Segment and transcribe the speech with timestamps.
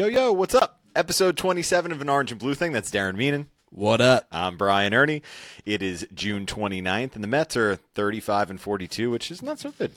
[0.00, 0.80] Yo, yo, what's up?
[0.96, 2.72] Episode 27 of An Orange and Blue Thing.
[2.72, 3.48] That's Darren Meenan.
[3.68, 4.26] What up?
[4.32, 5.20] I'm Brian Erni.
[5.66, 9.72] It is June 29th, and the Mets are 35 and 42, which is not so
[9.72, 9.92] good.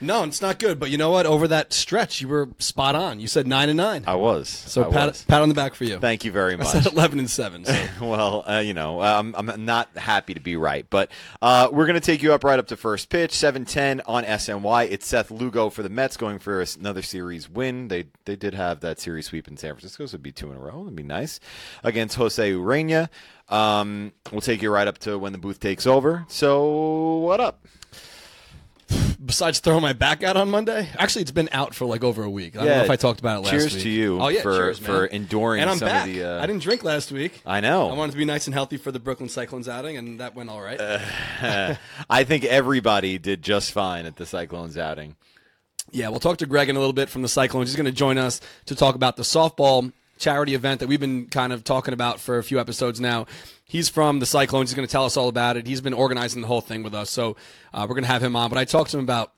[0.00, 0.78] No, it's not good.
[0.78, 1.26] But you know what?
[1.26, 3.20] Over that stretch, you were spot on.
[3.20, 4.04] You said nine and nine.
[4.06, 4.48] I was.
[4.48, 5.24] so I pat, was.
[5.24, 5.98] pat on the back for you.
[5.98, 6.68] Thank you very much.
[6.68, 7.64] I said eleven and seven.
[7.64, 7.86] So.
[8.00, 11.10] well, uh, you know, um, I'm not happy to be right, but
[11.42, 14.90] uh, we're going to take you up right up to first pitch, 7-10 on SNY.
[14.90, 17.88] It's Seth Lugo for the Mets going for another series win.
[17.88, 20.56] They they did have that series sweep in San Francisco, so it'd be two in
[20.56, 20.82] a row.
[20.82, 21.40] It'd be nice
[21.84, 23.08] against Jose Urena.
[23.48, 26.24] Um, we'll take you right up to when the booth takes over.
[26.28, 27.66] So what up?
[29.24, 32.30] Besides throwing my back out on Monday, actually, it's been out for like over a
[32.30, 32.56] week.
[32.56, 33.70] I don't know if I talked about it last cheers week.
[33.74, 36.08] Cheers to you Oh yeah, for cheers, for enduring And I'm some back.
[36.08, 36.24] of the.
[36.24, 37.40] Uh, I didn't drink last week.
[37.46, 37.88] I know.
[37.90, 40.50] I wanted to be nice and healthy for the Brooklyn Cyclones outing, and that went
[40.50, 40.80] all right.
[42.10, 45.16] I think everybody did just fine at the Cyclones outing.
[45.92, 47.68] Yeah, we'll talk to Greg in a little bit from the Cyclones.
[47.68, 51.26] He's going to join us to talk about the softball charity event that we've been
[51.26, 53.26] kind of talking about for a few episodes now.
[53.64, 54.70] He's from the Cyclones.
[54.70, 55.66] He's going to tell us all about it.
[55.66, 57.36] He's been organizing the whole thing with us, so
[57.72, 58.50] uh, we're going to have him on.
[58.50, 59.32] But I talked to him about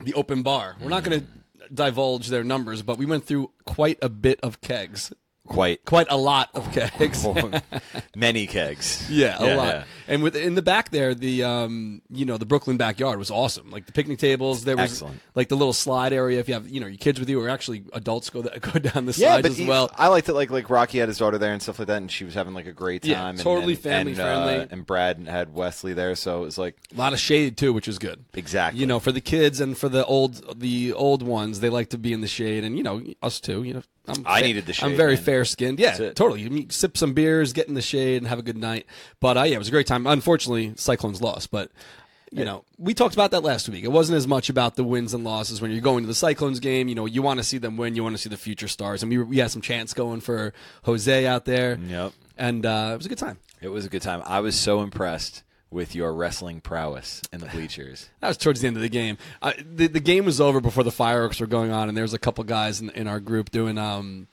[0.00, 0.76] the open bar.
[0.80, 1.26] We're not going to
[1.72, 5.12] divulge their numbers, but we went through quite a bit of kegs,
[5.46, 7.26] Quite quite a lot of kegs.
[8.16, 9.06] many kegs.
[9.10, 9.66] Yeah, a Yeah, lot.
[9.66, 9.84] yeah.
[10.08, 13.70] And with in the back there, the um, you know, the Brooklyn backyard was awesome.
[13.70, 15.20] Like the picnic tables, there was Excellent.
[15.34, 16.40] like the little slide area.
[16.40, 18.78] If you have you know your kids with you, or actually adults go that, go
[18.78, 19.90] down the Yeah, slides but as he- well.
[19.94, 20.32] I liked it.
[20.34, 22.54] Like like Rocky had his daughter there and stuff like that, and she was having
[22.54, 23.10] like a great time.
[23.10, 24.68] Yeah, and, totally and, family and, uh, friendly.
[24.70, 27.86] and Brad had Wesley there, so it was like A lot of shade too, which
[27.88, 28.24] is good.
[28.34, 28.80] exactly.
[28.80, 31.98] You know, for the kids and for the old the old ones, they like to
[31.98, 33.62] be in the shade, and you know us too.
[33.62, 34.86] You know, I'm I fa- needed the shade.
[34.86, 35.24] I'm very man.
[35.24, 35.78] fair skinned.
[35.80, 36.42] Yeah, totally.
[36.42, 38.86] You meet- sip some beers, get in the shade, and have a good night.
[39.20, 40.06] But uh, yeah, it was a great time.
[40.06, 41.70] Unfortunately, Cyclones lost, but.
[42.32, 43.84] You know, we talked about that last week.
[43.84, 46.58] It wasn't as much about the wins and losses when you're going to the Cyclones
[46.58, 46.88] game.
[46.88, 47.94] You know, you want to see them win.
[47.94, 50.52] You want to see the future stars, and we we had some chance going for
[50.82, 51.78] Jose out there.
[51.78, 52.12] Yep.
[52.36, 53.38] and uh, it was a good time.
[53.60, 54.20] It was a good time.
[54.26, 58.08] I was so impressed with your wrestling prowess in the bleachers.
[58.20, 59.18] That was towards the end of the game.
[59.42, 62.14] Uh, the the game was over before the fireworks were going on, and there was
[62.14, 64.28] a couple guys in, in our group doing um,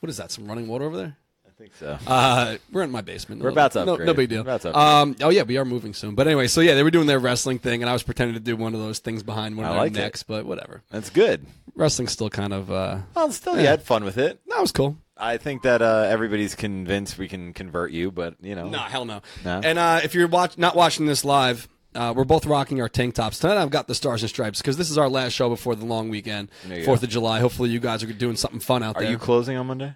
[0.00, 0.30] what is that?
[0.32, 1.16] Some running water over there?
[1.46, 1.98] I think so.
[2.06, 3.42] Uh, we're in my basement.
[3.42, 4.06] We're about to no, upgrade.
[4.06, 4.38] no big deal.
[4.38, 4.84] We're about to upgrade.
[4.84, 6.14] um, oh yeah, we are moving soon.
[6.14, 8.40] But anyway, so yeah, they were doing their wrestling thing, and I was pretending to
[8.40, 9.98] do one of those things behind one of I their like it.
[9.98, 10.22] necks.
[10.22, 11.46] But whatever, That's good.
[11.74, 14.40] wrestling's still kind of uh, Well, still, you had fun with it.
[14.48, 14.96] that was cool.
[15.16, 19.04] I think that uh, everybody's convinced we can convert you, but you know, No, hell
[19.04, 19.22] no.
[19.44, 19.60] No?
[19.64, 23.14] And uh, if you're watch- not watching this live, uh, we're both rocking our tank
[23.14, 23.38] tops.
[23.38, 25.86] Tonight I've got the Stars and Stripes because this is our last show before the
[25.86, 27.40] long weekend, There you Fourth of July.
[27.40, 29.02] Hopefully you guys are doing something fun out there.
[29.02, 29.12] Are there.
[29.12, 29.94] you closing on Monday?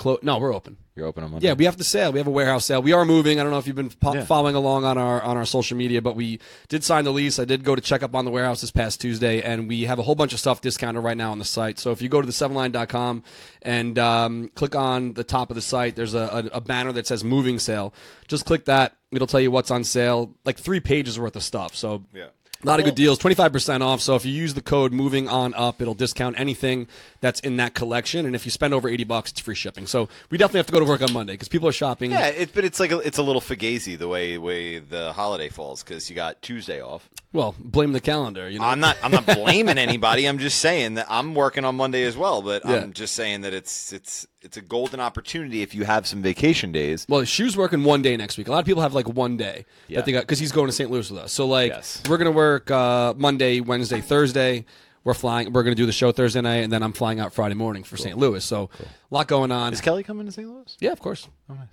[0.00, 0.78] Clo- no, we're open.
[0.96, 1.46] You're open on Monday.
[1.46, 2.10] Yeah, we have to sale.
[2.10, 2.80] We have a warehouse sale.
[2.80, 3.38] We are moving.
[3.38, 4.24] I don't know if you've been po- Yeah.
[4.24, 6.40] following along on our on our social media, but we
[6.70, 7.38] did sign the lease.
[7.38, 9.98] I did go to check up on the warehouse this past Tuesday, and we have
[9.98, 11.78] a whole bunch of stuff discounted right now on the site.
[11.78, 13.22] So if you go to the 7line.com
[13.60, 17.06] and um, click on the top of the site, there's a, a, a banner that
[17.06, 17.92] says moving sale.
[18.26, 18.96] Just click that.
[19.12, 20.34] It'll tell you what's on sale.
[20.46, 21.74] Like three pages worth of stuff.
[21.76, 22.28] So Yeah.
[22.62, 24.00] A lot of good deals, 25% off.
[24.00, 26.88] So if you use the code moving on up, it'll discount anything
[27.20, 28.26] that's in that collection.
[28.26, 29.86] And if you spend over 80 bucks, it's free shipping.
[29.86, 32.10] So we definitely have to go to work on Monday because people are shopping.
[32.10, 35.48] Yeah, it, but it's like a, it's a little fugazi the way way the holiday
[35.48, 37.08] falls because you got Tuesday off.
[37.32, 38.50] Well, blame the calendar.
[38.50, 40.26] You know, I'm not I'm not blaming anybody.
[40.26, 42.42] I'm just saying that I'm working on Monday as well.
[42.42, 42.76] But Yeah.
[42.82, 46.72] I'm just saying that it's it's it's a golden opportunity if you have some vacation
[46.72, 47.06] days.
[47.08, 48.48] well, Shoe's working one day next week.
[48.48, 49.98] A lot of people have like one day Yeah.
[49.98, 50.90] that they got because he's going to St.
[50.90, 51.32] Louis with us.
[51.32, 52.02] So like Yes.
[52.08, 54.64] we're gonna work uh, Monday, Wednesday, Thursday.
[55.02, 55.52] We're flying.
[55.52, 57.96] We're gonna do the show Thursday night, and then I'm flying out Friday morning for
[57.96, 58.18] St.
[58.18, 58.44] Louis.
[58.44, 59.72] So a lot going on.
[59.72, 60.46] Is Kelly coming to St.
[60.48, 60.76] Louis?
[60.80, 61.26] Yeah, of course.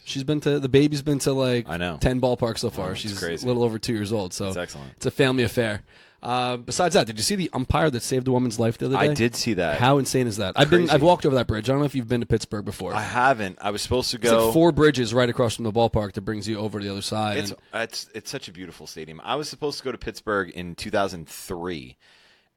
[0.06, 1.98] She's been to the baby's been to like I know.
[2.00, 2.96] ten ballparks so far.
[2.96, 3.46] She's crazy.
[3.46, 4.92] a little over two years old, so That's excellent.
[4.96, 5.84] It's a family affair.
[6.24, 8.96] Uh, besides that, did you see the umpire that saved a woman's life the other
[8.98, 9.10] day?
[9.10, 9.78] I did see that.
[9.78, 10.54] How insane is that?
[10.58, 11.70] I've been I've walked over that bridge.
[11.70, 12.94] I don't know if you've been to Pittsburgh before.
[12.94, 13.60] I haven't.
[13.62, 14.46] I was supposed to it's go.
[14.46, 17.04] like four bridges right across from the ballpark that brings you over to the other
[17.04, 17.38] side.
[17.38, 19.22] It's and- it's it's such a beautiful stadium.
[19.24, 21.98] I was supposed to go to Pittsburgh in 2003,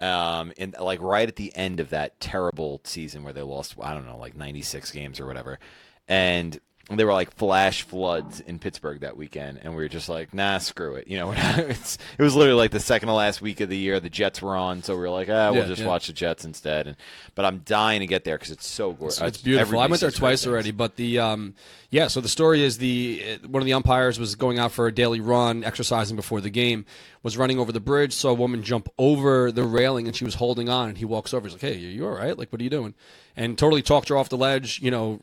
[0.01, 3.95] um, and like right at the end of that terrible season where they lost I
[3.95, 5.59] don't know like 96 games or whatever,
[6.09, 6.59] and
[6.99, 10.59] there were like flash floods in Pittsburgh that weekend, and we were just like, nah,
[10.59, 11.07] screw it.
[11.09, 14.01] You know, it's, it was literally like the second to last week of the year.
[14.01, 15.89] The Jets were on, so we were like, ah, we'll Yeah, just yeah.
[15.89, 16.87] watch the Jets instead.
[16.87, 16.97] And
[17.35, 19.21] but I'm dying to get there because it's so gorgeous.
[19.21, 19.79] It's beautiful.
[19.79, 21.55] I went there twice already, but the um,
[21.91, 22.09] yeah.
[22.09, 24.93] So the story is the uh, one of the umpires was going out for a
[24.93, 26.85] daily run, exercising before the game,
[27.23, 30.35] was running over the bridge, saw a woman jump over the railing, and she was
[30.35, 30.89] holding on.
[30.89, 32.37] And he walks over, he's like, "Hey, you all right?
[32.37, 32.95] Like, what are you doing?"
[33.37, 34.81] And totally talked her off the ledge.
[34.83, 35.21] You know,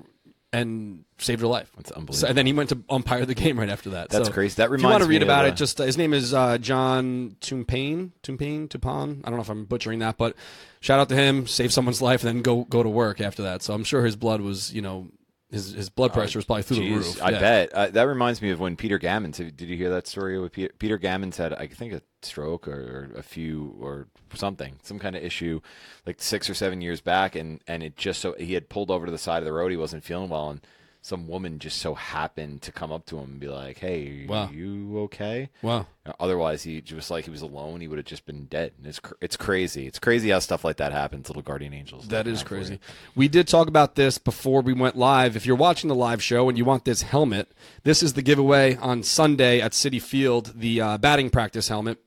[0.53, 1.69] and saved her life.
[1.75, 2.13] That's unbelievable.
[2.15, 4.09] So- and then he went to umpire the game right after that.
[4.09, 4.55] That's So crazy.
[4.55, 4.83] That reminds.
[4.83, 7.35] if you want to read about of, it, just uh, his name is uh, John
[7.41, 9.19] Tumpane, Tumpane, Tupon.
[9.23, 10.35] I don't know if I'm butchering that, but
[10.79, 11.47] shout out to him.
[11.47, 13.61] Save someone's life and then go go to work after that.
[13.61, 15.07] So I'm sure his blood was, you know,
[15.51, 17.21] his his blood pressure was probably through the roof.
[17.23, 17.39] I Yeah.
[17.39, 17.73] bet.
[17.73, 19.37] Uh, that reminds me of when Peter Gammons.
[19.37, 22.73] Did you hear that story with Peter, Peter Gammons had, I think, a stroke or,
[23.13, 25.61] or a few or something, some kind of issue,
[26.05, 29.05] like six or seven years back, and and it just so he had pulled over
[29.05, 29.71] to the side of the road.
[29.71, 30.61] He wasn't feeling well, and
[31.07, 34.49] some woman just so happened to come up to him and be like, "Hey, Wow.
[34.51, 35.87] you okay?" Wow.
[36.19, 37.79] Otherwise, he just like he was alone.
[37.81, 38.73] He would have just been dead.
[38.77, 39.87] And it's cr- it's crazy.
[39.87, 41.29] It's crazy how stuff like that happens.
[41.29, 42.07] Little guardian angels.
[42.09, 42.61] That is out for you.
[42.61, 42.79] crazy.
[43.15, 45.35] We did talk about this before we went live.
[45.35, 47.51] If you're watching the live show and you want this helmet,
[47.83, 51.99] this is the giveaway on Sunday at Citi Field, the uh, batting practice helmet.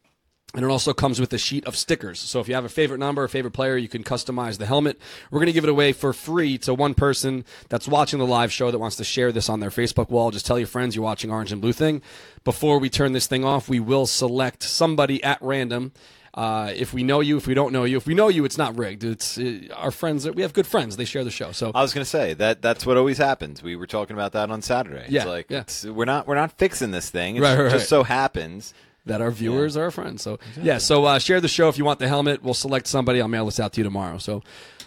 [0.54, 2.18] And it also comes with a sheet of stickers.
[2.18, 4.98] So if you have a favorite number, a favorite player, you can customize the helmet.
[5.30, 8.52] We're going to give it away for free to one person that's watching the live
[8.52, 10.32] show that wants to share this on their Facebook wall.
[10.32, 12.02] Just tell your friends you're watching Orange and Blue Thing.
[12.42, 15.92] Before we turn this thing off, we will select somebody at random.
[16.32, 18.56] Uh, if we know you, if we don't know you, if we know you, it's
[18.58, 19.02] not rigged.
[19.02, 20.28] It's uh, our friends.
[20.30, 20.96] We have good friends.
[20.96, 21.50] They share the show.
[21.50, 23.62] So I was going to say that that's what always happens.
[23.62, 25.06] We were talking about that on Saturday.
[25.08, 25.60] Yeah, it's like yeah.
[25.62, 27.36] It's, we're not we're not fixing this thing.
[27.36, 27.88] It Right, right, just right.
[27.88, 28.74] so happens.
[29.06, 30.22] That our viewers are our friends.
[30.22, 32.42] So yeah, so uh, share the show if you want the helmet.
[32.42, 33.20] We'll select somebody.
[33.20, 34.18] I'll mail this out to you tomorrow.
[34.18, 34.42] So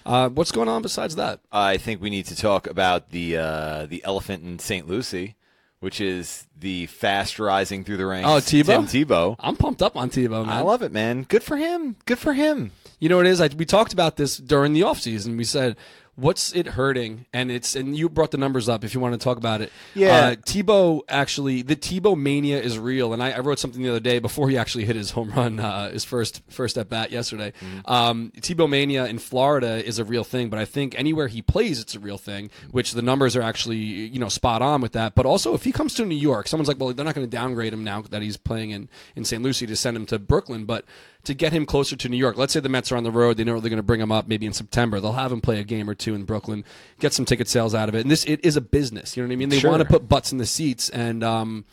[0.06, 1.40] uh, what's going on besides that?
[1.52, 4.88] I think we need to talk about the uh, the elephant in St.
[4.88, 5.36] Lucie,
[5.80, 8.30] which is the fast rising through the ranks.
[8.30, 8.88] Oh, Tebow?
[8.88, 9.36] Tim Tebow.
[9.40, 10.50] I'm pumped up on Tebow, man.
[10.50, 11.24] I love it, man.
[11.24, 11.96] Good for him.
[12.06, 12.72] Good for him.
[13.00, 13.42] You know what it is?
[13.42, 15.38] I, we talked about this during the offseason.
[15.38, 15.76] We said,
[16.16, 17.26] what's it hurting?
[17.34, 19.72] And it's and you brought the numbers up if you want to talk about it.
[19.96, 20.28] Yeah.
[20.28, 23.14] Uh, Tebow actually, the Tebow mania is real.
[23.14, 25.60] And I, I wrote something the other day before he actually hit his home run,
[25.60, 27.54] uh, his first first at bat yesterday.
[27.86, 31.80] Um, Tebow mania in Florida is a real thing, but I think anywhere he plays,
[31.80, 32.50] it's a real thing.
[32.72, 35.16] Which the numbers are actually you know spot on with that.
[35.16, 37.32] But also, if he comes to New York, someone's like, well, they're not going to
[37.36, 39.42] downgrade him now that he's playing in in St.
[39.42, 40.86] Lucie to send him to Brooklyn, but
[41.26, 42.38] to get him closer to New York.
[42.38, 44.12] Let's say the Mets are on the road; they know they're going to bring him
[44.12, 45.00] up maybe in September.
[45.00, 46.64] They'll have him play a game or two in Brooklyn,
[47.00, 48.02] get some ticket sales out of it.
[48.02, 49.16] And this it is a business.
[49.16, 49.50] You know what I mean?
[49.50, 49.72] They Sure.
[49.72, 51.66] want to put butts in the seats and um,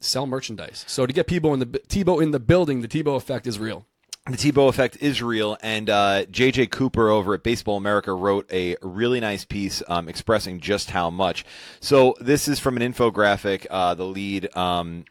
[0.00, 0.84] sell merchandise.
[0.88, 3.86] So to get Tebow in the Tebow in the building, the Tebow effect is real.
[4.26, 8.74] The Tebow effect is real, and uh, JJ Cooper over at Baseball America wrote a
[8.80, 11.44] really nice piece um, expressing just how much.
[11.80, 14.48] So this is from an infographic, uh, the lead.
[14.56, 15.04] Um,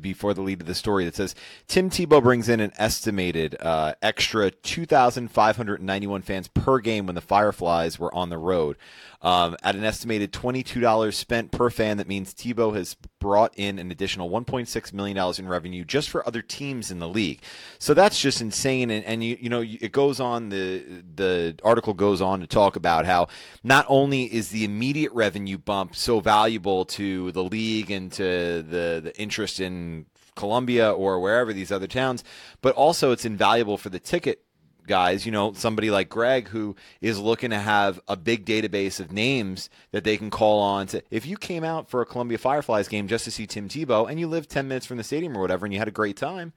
[0.00, 1.34] before the lead of the story that says
[1.66, 7.98] Tim Tebow brings in an estimated uh, extra 2,591 fans per game when the Fireflies
[7.98, 8.76] were on the road.
[9.20, 13.90] Um, at an estimated $22 spent per fan, that means Tebow has brought in an
[13.90, 17.42] additional $1.6 million in revenue just for other teams in the league.
[17.80, 18.90] So that's just insane.
[18.90, 22.76] And, and you, you know, it goes on, the, the article goes on to talk
[22.76, 23.26] about how
[23.64, 29.00] not only is the immediate revenue bump so valuable to the league and to the,
[29.02, 30.06] the interest in
[30.36, 32.22] Columbia or wherever these other towns,
[32.62, 34.44] but also it's invaluable for the ticket
[34.88, 39.12] guys, you know, somebody like Greg who is looking to have a big database of
[39.12, 42.88] names that they can call on to if you came out for a Columbia Fireflies
[42.88, 45.40] game just to see Tim Tebow and you lived 10 minutes from the stadium or
[45.40, 46.52] whatever and you had a great time,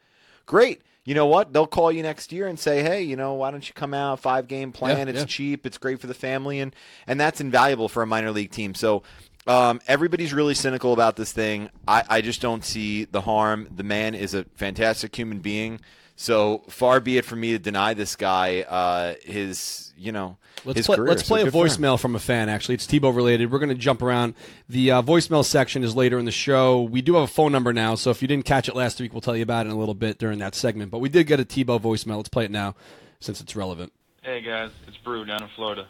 [0.45, 0.81] great.
[1.03, 1.51] You know what?
[1.51, 4.19] They'll call you next year and say, "Hey, you know, why don't you come out?
[4.19, 5.07] Five game plan.
[5.07, 5.25] Yeah, it's yeah.
[5.25, 5.65] cheap.
[5.65, 6.75] It's great for the family, and
[7.07, 9.01] and that's invaluable for a minor league team." So
[9.47, 11.69] um, everybody's really cynical about this thing.
[11.87, 13.67] I, I just don't see the harm.
[13.75, 15.79] The man is a fantastic human being.
[16.15, 20.77] So far be it from me to deny this guy uh, his, you know, Let's
[20.77, 21.09] his play, career.
[21.09, 21.69] let's So play a good for him.
[21.71, 22.47] voicemail from a fan.
[22.47, 23.51] Actually, it's Tebow related.
[23.51, 24.35] We're going to jump around.
[24.69, 26.83] The uh, voicemail section is later in the show.
[26.83, 29.11] We do have a phone number now, so if you didn't catch it last week,
[29.13, 30.91] we'll tell you about it in a little bit during that segment.
[30.91, 32.17] But we did get a Tebow voicemail.
[32.17, 32.75] Let's play it now,
[33.19, 33.91] since it's relevant.
[34.21, 35.87] Hey guys, it's Brew down in Florida.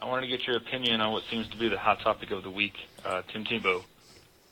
[0.00, 2.42] I wanted to get your opinion on what seems to be the hot topic of
[2.42, 3.84] the week, uh, Tim Tebow.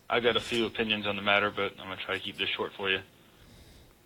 [0.08, 2.38] I've got a few opinions on the matter, but I'm going to try to keep
[2.38, 3.00] this short for you.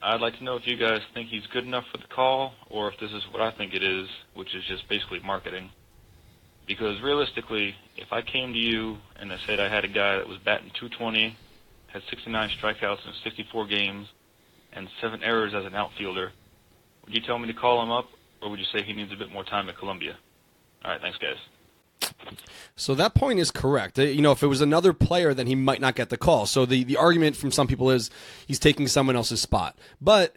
[0.05, 2.93] I'd like to know if you guys think he's good enough for the call, or
[2.93, 5.71] if this is what I think it is, which is just basically marketing.
[6.67, 10.29] Because realistically, if I came to you and I said I had a guy that
[10.29, 11.35] was batting 220,
[11.87, 14.07] had 69 strikeouts in 64 games,
[14.75, 16.33] and seven errors as an outfielder,
[17.07, 18.07] would you tell me to call him up,
[18.43, 20.19] or would you say he needs a bit more time at Columbia?
[20.85, 21.37] All right, thanks, guys.
[22.77, 23.99] So that point is correct.
[23.99, 26.47] Uh, You know, if it was another player, then he might not get the call.
[26.47, 28.11] So the, the argument from some people is
[28.47, 29.79] he's taking someone else's spot.
[30.01, 30.35] But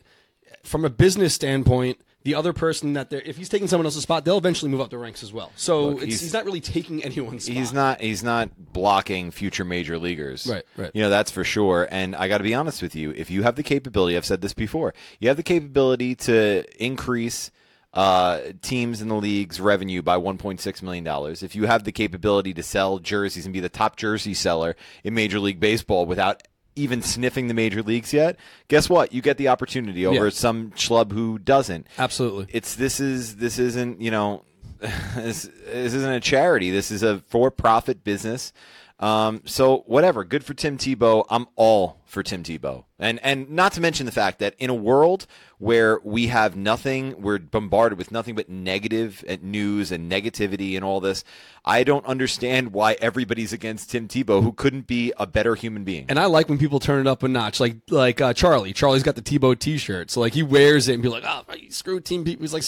[0.64, 4.26] from a business standpoint, the other person that they're if he's taking someone else's spot,
[4.26, 5.52] they'll eventually move up the ranks as well.
[5.56, 7.56] So Look, it's, he's- he's, not really taking anyone's spot.
[7.56, 8.02] He's not.
[8.02, 10.46] He's not blocking future major leaguers.
[10.46, 10.92] Right, right.
[10.94, 11.88] You know that's for sure.
[11.90, 13.12] And I got to be honest with you.
[13.12, 14.94] If you have the capability, I've said this before.
[15.20, 17.50] You have the capability to increase
[17.98, 21.42] uh, teams in the league's revenue by 1.6 million dollars.
[21.42, 25.16] If you have the capability to sell jerseys and be the top jersey seller in
[25.16, 26.44] Major League Baseball without
[26.76, 28.38] even sniffing the major leagues yet,
[28.68, 29.12] guess what?
[29.12, 30.30] You get the opportunity over Yeah.
[30.30, 31.88] some schlub who doesn't.
[31.98, 32.46] Absolutely.
[32.52, 34.44] It's this is this isn't you know
[35.16, 36.70] this, this isn't a charity.
[36.70, 38.54] This is a for-profit business.
[39.00, 41.26] Um, so whatever, good for Tim Tebow.
[41.30, 44.74] I'm all for Tim Tebow, and and not to mention the fact that in a
[44.76, 45.28] world
[45.60, 51.00] where we have nothing, we're bombarded with nothing but negative news and negativity and all
[51.00, 51.24] this.
[51.64, 56.08] I don't understand why everybody's against Tim Tebow, who couldn't be a better human being.
[56.10, 58.74] And I like when people turn it up a notch, like like uh, Charlie.
[58.74, 62.00] Charlie's got the Tebow T-shirt, so like he wears it and be like, "Oh, screw
[62.00, 62.64] Team people." He's like,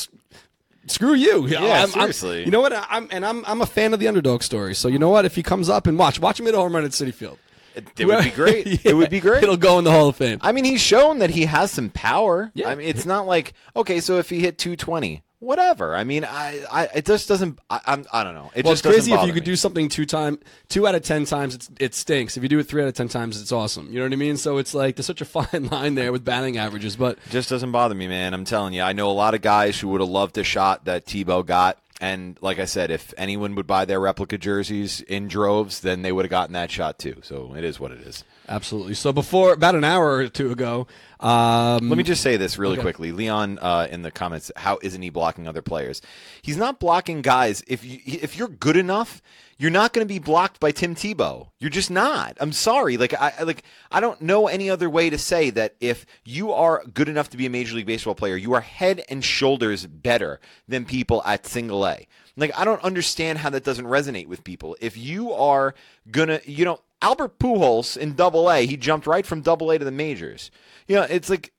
[0.90, 2.46] "Screw you." You know, Yeah, I'm- I'm- seriously.
[2.46, 2.74] you know what?
[2.90, 4.74] I'm and I'm I'm a fan of the underdog story.
[4.76, 5.26] So you know what?
[5.26, 7.38] If he comes up and watch, watch him hit a home run at Citi Field.
[7.76, 8.86] it, it would be great.
[8.86, 9.44] It would be great.
[9.44, 10.40] It'll go in the Hall of Fame.
[10.42, 12.52] I mean, he's shown that he has some power.
[12.56, 12.70] Yeah.
[12.70, 15.96] I mean, it's not like okay, so if he hit 220, whatever.
[15.96, 17.60] I mean, I, I it just doesn't.
[17.70, 18.52] I, I'm, I don't know.
[18.54, 19.46] It well, just it's crazy if you could me.
[19.46, 22.38] do something two time, two out of ten times, it's, it stinks.
[22.38, 23.88] If you do it three out of ten times, it's awesome.
[23.92, 24.38] You know what I mean?
[24.38, 27.50] So it's like there's such a fine line there with batting averages, but It just
[27.50, 28.34] doesn't bother me, man.
[28.34, 30.86] I'm telling you, I know a lot of guys who would have loved a shot
[30.86, 31.78] that Tebow got.
[32.02, 36.14] And like I said, if anyone would buy their replica jerseys in droves, then they
[36.14, 37.18] would have gotten that shot too.
[37.24, 38.24] So it is what it is.
[38.48, 38.94] absolutely.
[38.94, 40.88] So before about an hour or two ago,
[41.20, 43.12] um, Let me just say this really quickly.
[43.12, 46.02] Leon uh, in the comments, how isn't he blocking other players?
[46.42, 47.64] He's not blocking guys.
[47.68, 49.22] If you, if you're good enough,
[49.58, 51.50] you're not going to be blocked by Tim Tebow.
[51.60, 52.38] You're just not.
[52.40, 52.96] I'm sorry.
[52.96, 56.54] Like I I- like I don't know any other way to say that if you
[56.54, 59.86] are good enough to be a major league baseball player, you are head and shoulders
[59.86, 62.08] better than people at single A.
[62.38, 64.78] Like I don't understand how that doesn't resonate with people.
[64.80, 65.76] If you are
[66.10, 69.86] gonna, you know, Albert Pujols in Double A, he jumped right from Double A to
[69.86, 70.52] the majors.
[70.88, 71.54] You know, it's like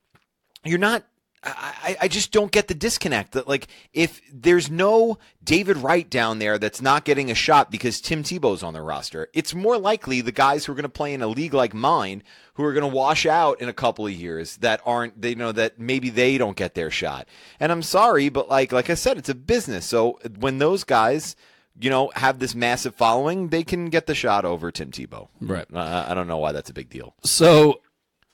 [0.65, 1.05] you're not
[1.43, 6.39] I, I just don't get the disconnect that like if there's no David Wright down
[6.39, 10.21] there that's not getting a shot because Tim Tebow's on the roster, it's more likely
[10.21, 12.23] the guys who are going to play in a league like mine
[12.55, 15.51] who are going to wash out in a couple of years that aren't they know
[15.51, 17.27] that maybe they don't get their shot.
[17.59, 19.87] And I'm sorry, but like like I said, it's a business.
[19.87, 21.37] So when those guys
[21.79, 25.29] you know, have this massive following, they can get the shot over Tim Tebow.
[25.41, 25.67] Right.
[25.73, 27.15] I, I don't know why that's a big deal.
[27.23, 27.81] So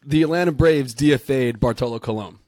[0.04, 2.38] the Atlanta Braves DFA'd Bartolo Colon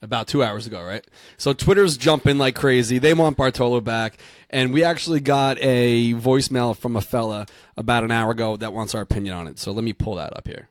[0.00, 1.04] about two hours ago, right?
[1.36, 2.98] So Twitter's jumping like crazy.
[2.98, 4.18] They want Bartolo back.
[4.50, 8.94] And we actually got a voicemail from a fella about an hour ago that wants
[8.94, 9.58] our opinion on it.
[9.58, 10.68] So let me pull that up here.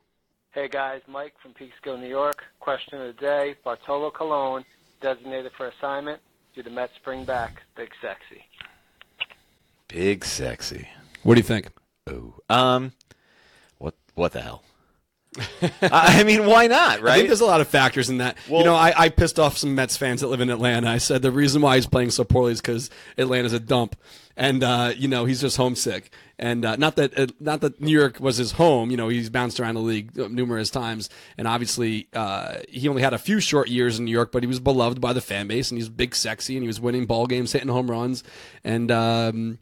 [0.52, 2.42] Hey guys, Mike from Peekskill, New York.
[2.58, 4.64] Question of the day: Bartolo Colon
[5.00, 6.20] designated for assignment.
[6.54, 8.42] Do the Mets bring back Big Sexy?
[9.88, 10.88] Big sexy.
[11.22, 11.68] What do you think?
[12.06, 12.34] Oh.
[12.48, 12.92] Um
[13.78, 14.62] what what the hell?
[15.82, 17.26] I mean, why not, I think right?
[17.26, 18.36] there's a lot of factors in that.
[18.48, 20.88] Well- you know, I, I pissed off some Mets fans that live in Atlanta.
[20.88, 23.94] I said the reason why he's playing so poorly is because Atlanta's a dump,
[24.36, 26.10] and uh, you know he's just homesick.
[26.38, 28.90] And uh, not that uh, not that New York was his home.
[28.90, 33.12] You know, he's bounced around the league numerous times, and obviously uh, he only had
[33.12, 35.70] a few short years in New York, but he was beloved by the fan base,
[35.70, 38.24] and he's big, sexy, and he was winning ball games, hitting home runs,
[38.64, 38.90] and.
[38.90, 39.58] Um,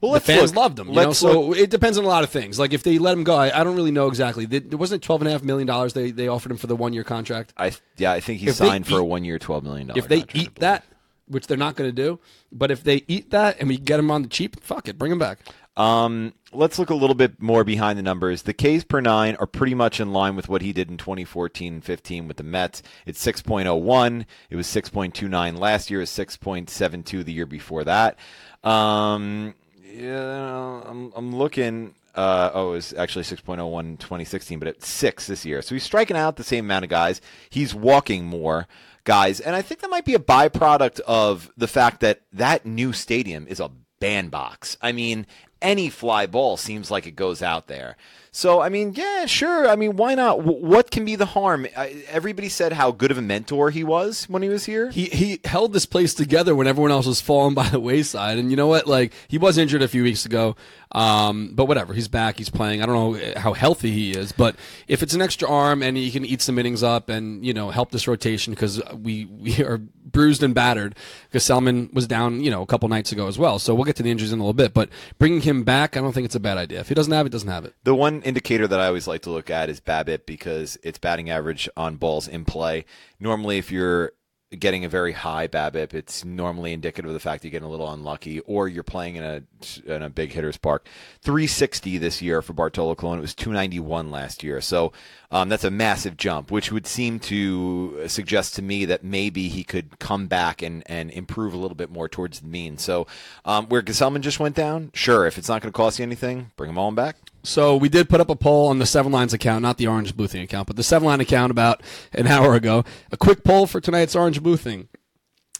[0.00, 0.62] well, the fans look.
[0.62, 0.88] loved him.
[0.88, 1.12] You know?
[1.12, 1.58] So look.
[1.58, 2.58] it depends on a lot of things.
[2.58, 4.46] Like if they let him go, I, I don't really know exactly.
[4.46, 6.92] There wasn't twelve and a half million dollars they, they offered him for the one
[6.92, 7.52] year contract.
[7.56, 10.04] I yeah, I think he If signed for a one year, twelve million dollars.
[10.04, 10.84] if they eat that,
[11.28, 12.18] which they're not going to do,
[12.50, 15.12] but if they eat that and we get him on the cheap, fuck it, bring
[15.12, 15.38] him back.
[15.76, 18.42] Um, let's look a little bit more behind the numbers.
[18.42, 21.74] The Ks per nine are pretty much in line with what he did in 2014
[21.74, 22.82] and 15 with the Mets.
[23.06, 24.26] It's 6.01.
[24.50, 26.00] It was 6.29 last year.
[26.00, 28.18] It was 6.72 the year before that.
[28.62, 29.54] Um,
[29.92, 31.94] yeah, I'm, I'm looking.
[32.14, 35.62] Uh, oh, it was actually 6.01 2016, but at six this year.
[35.62, 37.20] So he's striking out the same amount of guys.
[37.48, 38.66] He's walking more
[39.04, 42.92] guys, and I think that might be a byproduct of the fact that that new
[42.92, 43.70] stadium is a
[44.00, 44.76] bandbox.
[44.82, 45.26] I mean,
[45.62, 47.96] any fly ball seems like it goes out there.
[48.32, 49.68] So, I mean, yeah, sure.
[49.68, 50.38] I mean, why not?
[50.38, 51.66] W- what can be the harm?
[51.76, 54.90] I, everybody said how good of a mentor he was when he was here.
[54.90, 58.38] He he held this place together when everyone else was falling by the wayside.
[58.38, 58.86] And you know what?
[58.86, 60.54] Like he was injured a few weeks ago,
[60.92, 61.92] um, but whatever.
[61.92, 62.38] He's back.
[62.38, 62.82] He's playing.
[62.82, 64.56] I don't know how healthy he is, but
[64.86, 67.70] if it's an extra arm and he can eat some innings up and you know
[67.70, 70.94] help this rotation because we we are bruised and battered
[71.28, 73.58] because Gsellman was down you know a couple nights ago as well.
[73.58, 76.00] So we'll get to the injuries in a little bit, but bringing him back, I
[76.00, 76.80] don't think it's a bad idea.
[76.80, 77.74] If he doesn't have it, doesn't have it.
[77.84, 81.30] The one indicator that I always like to look at is BABIP because it's batting
[81.30, 82.84] average on balls in play.
[83.18, 84.12] Normally, if you're
[84.58, 85.94] getting a very high BABIP.
[85.94, 89.22] It's normally indicative of the fact you're getting a little unlucky, or you're playing in
[89.22, 89.42] a
[89.86, 90.88] in a big hitters park.
[91.22, 93.18] 360 this year for Bartolo Colon.
[93.18, 94.60] It was 291 last year.
[94.60, 94.92] So
[95.30, 99.62] um, that's a massive jump, which would seem to suggest to me that maybe he
[99.62, 102.76] could come back and, and improve a little bit more towards the mean.
[102.78, 103.06] So
[103.44, 106.50] um, where Gsellman just went down, sure, if it's not going to cost you anything,
[106.56, 107.16] bring him all back.
[107.42, 110.14] So we did put up a poll on the Seven Lines account, not the Orange
[110.16, 111.82] Boothing account, but the Seven Line account about
[112.12, 112.84] an hour ago.
[113.12, 114.88] A quick poll for tonight's Orange Boothing.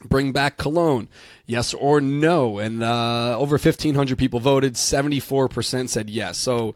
[0.04, 1.08] Bring back Colon,
[1.44, 2.58] yes or no?
[2.58, 4.74] And uh, over 1,500 people voted.
[4.74, 6.38] 74% said yes.
[6.38, 6.74] So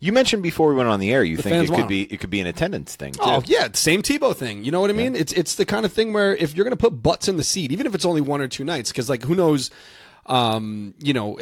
[0.00, 2.18] You mentioned before we went on the air, you The think it could be it
[2.18, 3.12] could be an attendance thing.
[3.12, 3.20] Too.
[3.22, 4.64] Oh yeah, same Tebow thing.
[4.64, 5.14] You know what I mean?
[5.14, 7.44] It's it's the kind of thing where if you're going to put butts in the
[7.44, 9.70] seat, even if it's only one or two nights, because like who knows,
[10.26, 11.38] um, you know.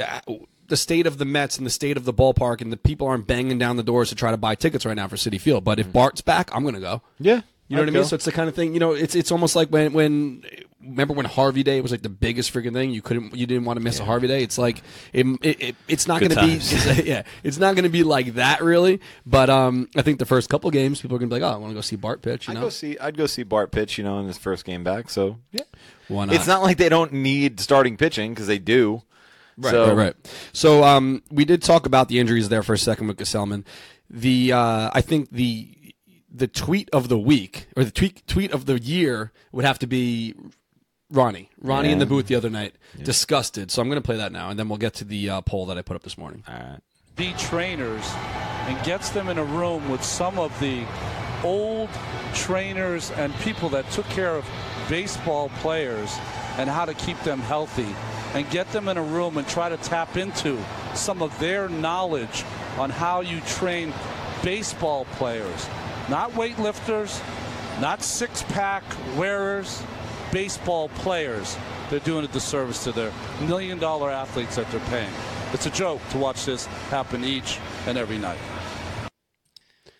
[0.72, 3.26] The state of the Mets and the state of the ballpark, and the people aren't
[3.26, 5.64] banging down the doors to try to buy tickets right now for Citi Field.
[5.64, 7.02] But if Bart's back, I'm going to go.
[7.20, 8.02] Yeah, You know what I mean?
[8.04, 8.06] go.
[8.08, 8.72] So it's the kind of thing.
[8.72, 10.42] You know, it's it's almost like when when
[10.80, 12.90] remember when Harvey Day was like the biggest freaking thing.
[12.90, 14.42] You couldn't, you didn't want to miss a Harvey Day.
[14.42, 16.98] It's like it, it, it it's not going to be, times.
[17.04, 19.00] yeah, it's not going to be like that really.
[19.26, 21.54] But um, I think the first couple games, people are going to be like, oh,
[21.54, 22.48] I want to go see Bart pitch.
[22.48, 24.64] You I'd know, go see I'd go see Bart pitch, you know, in his first
[24.64, 25.10] game back.
[25.10, 25.64] So yeah,
[26.08, 26.34] why not?
[26.34, 29.02] it's not like they don't need starting pitching because they do.
[29.56, 30.14] Right, so, right, right.
[30.52, 33.64] So um, we did talk about the injuries there for a second with Gsellman.
[34.08, 35.94] The uh, I think the
[36.30, 39.86] the tweet of the week or the tweet tweet of the year would have to
[39.86, 40.34] be
[41.10, 41.50] Ronnie.
[41.60, 43.70] Ronnie in the booth the other night, disgusted.
[43.70, 45.66] So I'm going to play that now, and then we'll get to the uh, poll
[45.66, 46.42] that I put up this morning.
[46.48, 46.80] All right.
[47.16, 48.04] be trainers
[48.66, 50.84] and gets them in a room with some of the
[51.44, 51.90] old
[52.34, 54.48] trainers and people that took care of
[54.88, 56.16] baseball players
[56.56, 57.94] and how to keep them healthy
[58.34, 60.62] and get them in a room and try to tap into
[60.94, 62.44] some of their knowledge
[62.78, 63.92] on how you train
[64.42, 65.68] baseball players.
[66.08, 67.20] Not weightlifters
[67.80, 68.84] not six-pack
[69.16, 69.82] wearers
[70.30, 71.56] baseball players.
[71.90, 75.12] They're doing a disservice to their million dollar athletes that they're paying.
[75.52, 78.38] It's a joke to watch this happen each and every night.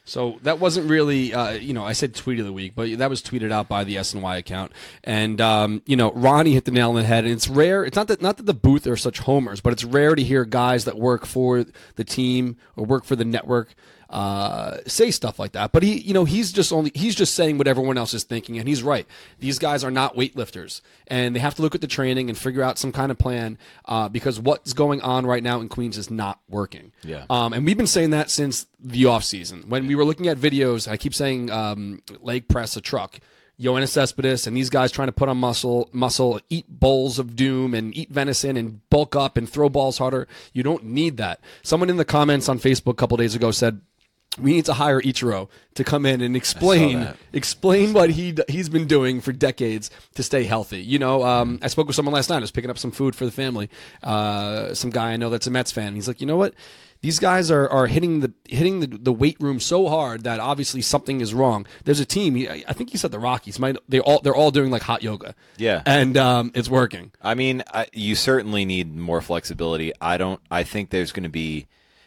[0.04, 3.08] So that wasn't really, uh, you know, I said tweet of the week, but that
[3.08, 4.72] was tweeted out by the SNY account.
[5.04, 7.24] And um, you know, Ronnie hit the nail on the head.
[7.24, 7.84] And it's rare.
[7.84, 10.44] It's not that not that the booth are such homers, but it's rare to hear
[10.44, 13.74] guys that work for the team or work for the network
[14.12, 15.72] uh, say stuff like that.
[15.72, 18.58] But he, you know, he's just only he's just saying what everyone else is thinking,
[18.58, 19.06] and he's right.
[19.40, 22.62] These guys are not weightlifters, and they have to look at the training and figure
[22.62, 26.10] out some kind of plan uh, because what's going on right now in Queens is
[26.10, 26.92] not working.
[27.02, 27.24] Yeah.
[27.30, 29.66] Um, and we've been saying that since the offseason.
[29.68, 33.18] When we were looking at videos, I keep saying um, leg press a truck.
[33.60, 37.74] Yoenis Cespedes and these guys trying to put on muscle, muscle, eat bowls of doom
[37.74, 40.26] and eat venison and bulk up and throw balls harder.
[40.52, 41.40] You don't need that.
[41.62, 43.80] Someone in the comments on Facebook a couple days ago said,
[44.38, 48.86] we need to hire Ichiro to come in and explain explain what he he's been
[48.86, 50.80] doing for decades to stay healthy.
[50.80, 52.38] You know, um, I spoke with someone last night.
[52.38, 53.68] I was picking up some food for the family.
[54.02, 55.94] Uh, some guy I know that's a Mets fan.
[55.94, 56.54] He's like, you know what?
[57.02, 60.82] These guys are, are hitting the hitting the, the weight room so hard that obviously
[60.82, 61.66] something is wrong.
[61.84, 62.36] There's a team.
[62.68, 63.58] I think he said the Rockies.
[63.58, 65.34] Might they all they're all doing like hot yoga.
[65.56, 65.82] Yeah.
[65.84, 67.10] and um, it's working.
[67.20, 69.92] I mean, I, you certainly need more flexibility.
[70.00, 70.40] I don't.
[70.48, 71.66] I think there's going to be,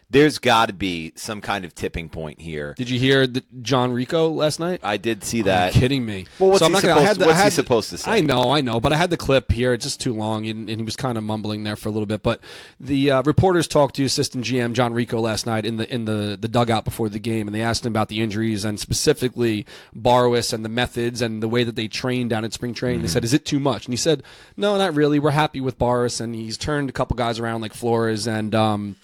[0.09, 2.73] there's got to be some kind of tipping point here.
[2.77, 4.79] Did you hear the John Ricco last night?
[4.83, 5.73] I did see Are you that.
[5.73, 6.27] kidding me?
[6.39, 7.97] Well, what's So I'm he not gonna- supposed- the- what's he had the- supposed to
[7.97, 8.11] say?
[8.11, 9.73] I know, I know, but I had the clip here.
[9.73, 12.05] It's just too long, and, and he was kind of mumbling there for a little
[12.05, 12.21] bit.
[12.23, 12.39] But
[12.79, 16.37] the uh, reporters talked to assistant GM John Ricco last night in the in the,
[16.39, 19.65] the dugout before the game, and they asked him about the injuries and specifically
[19.97, 22.99] Barwis and the methods and the way that they train down at spring training.
[22.99, 23.07] Mm-hmm.
[23.07, 24.23] They said, "Is it too much?" And he said,
[24.55, 25.19] "No, not really.
[25.19, 28.95] We're happy with Barwis, and he's turned a couple guys around like Flores and." Um,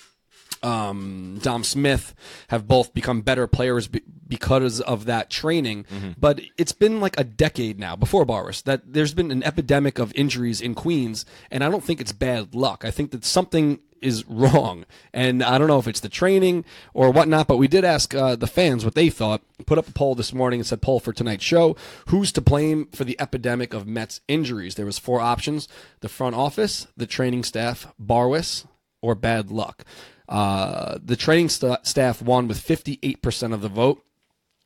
[0.63, 2.13] um, Dom Smith
[2.49, 5.85] have both become better players be- because of that training.
[6.19, 10.13] But it's been like a decade now, before Barwis, that there's been an epidemic of
[10.15, 12.83] injuries in Queens, and I don't think it's bad luck.
[12.85, 17.11] I think that something is wrong, and I don't know if it's the training or
[17.11, 17.47] whatnot.
[17.47, 19.41] But we did ask uh, the fans what they thought.
[19.65, 21.75] Put up a poll this morning and said poll for tonight's show:
[22.07, 24.75] Who's to blame for the epidemic of Mets injuries?
[24.75, 25.67] There was four options:
[25.99, 28.65] the front office, the training staff, Barwis,
[29.01, 29.85] or bad luck.
[30.31, 34.01] Uh, the training st- staff won with 58% of the vote.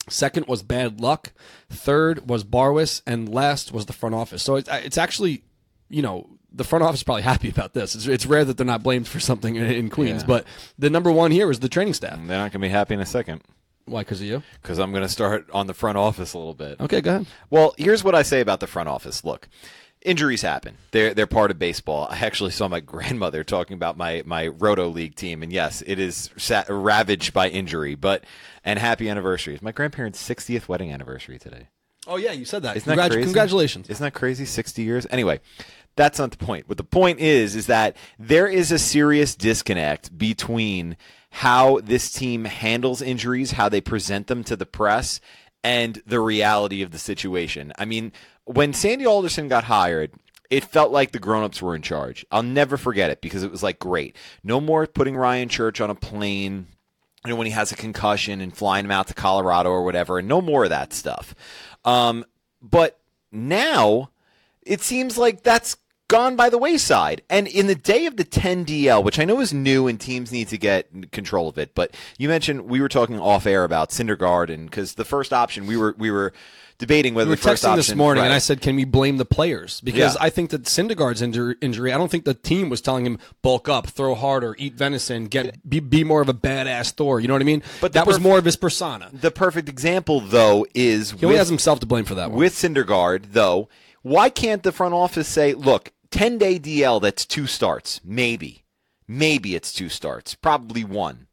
[0.07, 1.33] Second was bad luck.
[1.69, 4.43] Third was Barwis, and last was the front office.
[4.43, 5.43] So it's, it's actually,
[5.89, 7.95] you know, the front office is probably happy about this.
[7.95, 10.27] It's, it's rare that they're not blamed for something in, in Queens, Yeah.
[10.27, 10.45] but
[10.77, 12.17] the number one here is the training staff.
[12.17, 13.41] They're not going to be happy in a second
[13.85, 14.01] Why?
[14.01, 14.43] Because of you?
[14.61, 16.79] because I'm going to start on the front office a little bit.
[16.79, 17.25] Okay, go ahead.
[17.49, 19.23] Well, here's what I say about the front office.
[19.25, 19.49] Look,
[20.05, 20.77] injuries happen.
[20.91, 22.07] They're they're part of baseball.
[22.09, 25.99] I actually saw my grandmother talking about my my roto league team, and yes, it
[25.99, 27.95] is sa- ravaged by injury.
[27.95, 28.23] But
[28.63, 29.53] and happy anniversary.
[29.53, 31.67] It's my grandparents' 60th wedding anniversary today.
[32.07, 32.77] Oh yeah, you said that.
[32.77, 33.23] Isn't that crazy?
[33.23, 33.89] Congratulations.
[33.89, 34.45] Isn't that crazy?
[34.45, 35.07] 60 years?
[35.09, 35.39] Anyway,
[35.95, 36.69] that's not the point.
[36.69, 40.97] What the point is, is that there is a serious disconnect between
[41.31, 45.19] how this team handles injuries, how they present them to the press,
[45.63, 47.73] and the reality of the situation.
[47.77, 48.11] I mean,
[48.45, 50.11] when Sandy Alderson got hired,
[50.49, 52.25] it felt like the grown-ups were in charge.
[52.31, 54.15] I'll never forget it because it was like great.
[54.43, 56.67] No more putting Ryan Church on a plane
[57.25, 60.19] you know, when he has a concussion and flying him out to Colorado or whatever,
[60.19, 61.33] and no more of that stuff.
[61.83, 62.23] Um,
[62.61, 62.99] but
[63.31, 64.11] now
[64.61, 67.21] it seems like that's gone by the wayside.
[67.29, 70.31] And in the day of the 10 DL, which I know is new and teams
[70.31, 73.89] need to get control of it, but you mentioned we were talking off air about
[73.89, 76.33] Syndergaard, and because the first option we were we were
[76.77, 78.33] debating whether We were the first texting option this morning, and.
[78.33, 80.23] I said, "Can we blame the players?" Because Yeah.
[80.23, 81.93] I think that Syndergaard's injur- injury.
[81.93, 85.67] I don't think the team was telling him bulk up, throw harder, eat venison, get
[85.67, 87.19] be, be more of a badass Thor.
[87.21, 87.63] You know what I mean?
[87.81, 89.09] But that was more of his persona.
[89.13, 92.39] the perfect example though is He only with- has himself to blame for that one.
[92.39, 93.69] With Syndergaard, though,
[94.05, 97.99] why can't the front office say, look, 10 day DL, that's two starts?
[98.05, 98.63] Maybe.
[99.07, 100.35] Maybe it's two starts.
[100.35, 101.25] Probably one.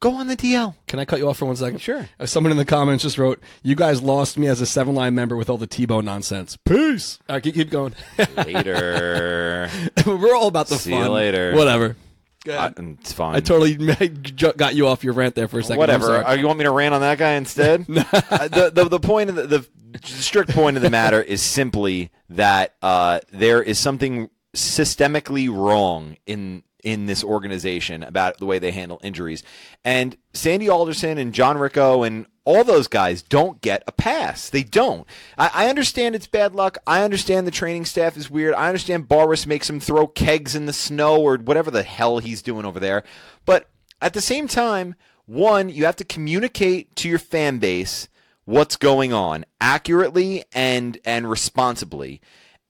[0.00, 0.74] Go on the DL.
[0.86, 1.78] Can I cut you off for one second?
[1.80, 2.06] Sure.
[2.18, 5.14] Uh, Someone in the comments just wrote, "You guys lost me as a seven line
[5.14, 7.18] member with all the Tebow nonsense." Peace.
[7.28, 7.94] All right, keep, keep going.
[8.36, 9.68] Later.
[10.06, 11.04] We're all about the See fun.
[11.04, 11.54] you later.
[11.54, 11.96] Whatever.
[12.44, 13.36] Go I, it's fine.
[13.36, 13.74] I totally
[14.56, 15.74] got you off your rant there for a second.
[15.74, 16.06] I'm Whatever.
[16.06, 16.24] sorry.
[16.24, 17.86] Uh, you want me to rant on that guy instead?
[18.30, 19.68] Uh, the, the the point of the, the
[20.04, 26.62] strict point of the matter is simply that uh, there is something systemically wrong in
[26.82, 29.42] in this organization about the way they handle injuries,
[29.84, 34.48] and Sandy Alderson and John Ricco and all those guys don't get a pass.
[34.48, 35.06] They don't.
[35.36, 36.78] I, I understand it's bad luck.
[36.86, 38.54] I understand the training staff is weird.
[38.54, 42.42] I understand Barwis makes him throw kegs in the snow or whatever the hell he's
[42.42, 43.04] doing over there,
[43.44, 43.68] but
[44.02, 44.94] at the same time,
[45.26, 48.08] one, you have to communicate to your fan base
[48.44, 52.20] what's going on accurately and and responsibly.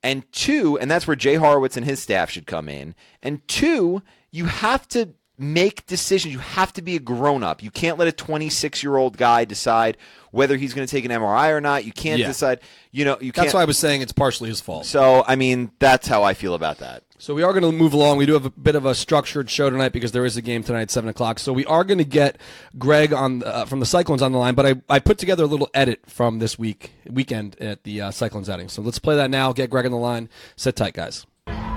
[0.03, 2.95] And two, and that's where Jay Horwitz and his staff should come in.
[3.23, 6.33] And two, you have to make decisions.
[6.33, 7.63] You have to be a grown up.
[7.63, 9.97] You can't let a 26 year old guy decide
[10.31, 11.85] whether he's going to take an MRI or not.
[11.85, 12.27] You can't Yeah.
[12.29, 12.61] decide.
[12.93, 13.47] You know, you can't.
[13.47, 14.87] That's why I was saying it's partially his fault.
[14.87, 17.03] So I mean, that's how I feel about that.
[17.19, 18.17] So we are going to move along.
[18.17, 20.63] We do have a bit of a structured show tonight because there is a game
[20.63, 21.39] tonight at seven o'clock.
[21.39, 22.39] So we are going to get
[22.79, 24.55] Greg on uh, from the Cyclones on the line.
[24.55, 28.11] But I, I put together a little edit from this week weekend at the uh,
[28.11, 28.69] Cyclones outing.
[28.71, 29.53] So let's play that now.
[29.53, 30.31] Get Greg on the line.
[30.57, 31.27] Sit tight, guys.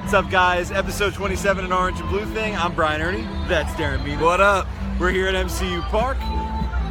[0.04, 0.70] What's up, guys?
[0.70, 2.56] Episode 27 in Orange and Blue Thing.
[2.58, 3.48] I'm Brian Erni.
[3.48, 4.20] That's Darren Bean.
[4.20, 4.68] What up?
[5.00, 6.18] We're here at MCU Park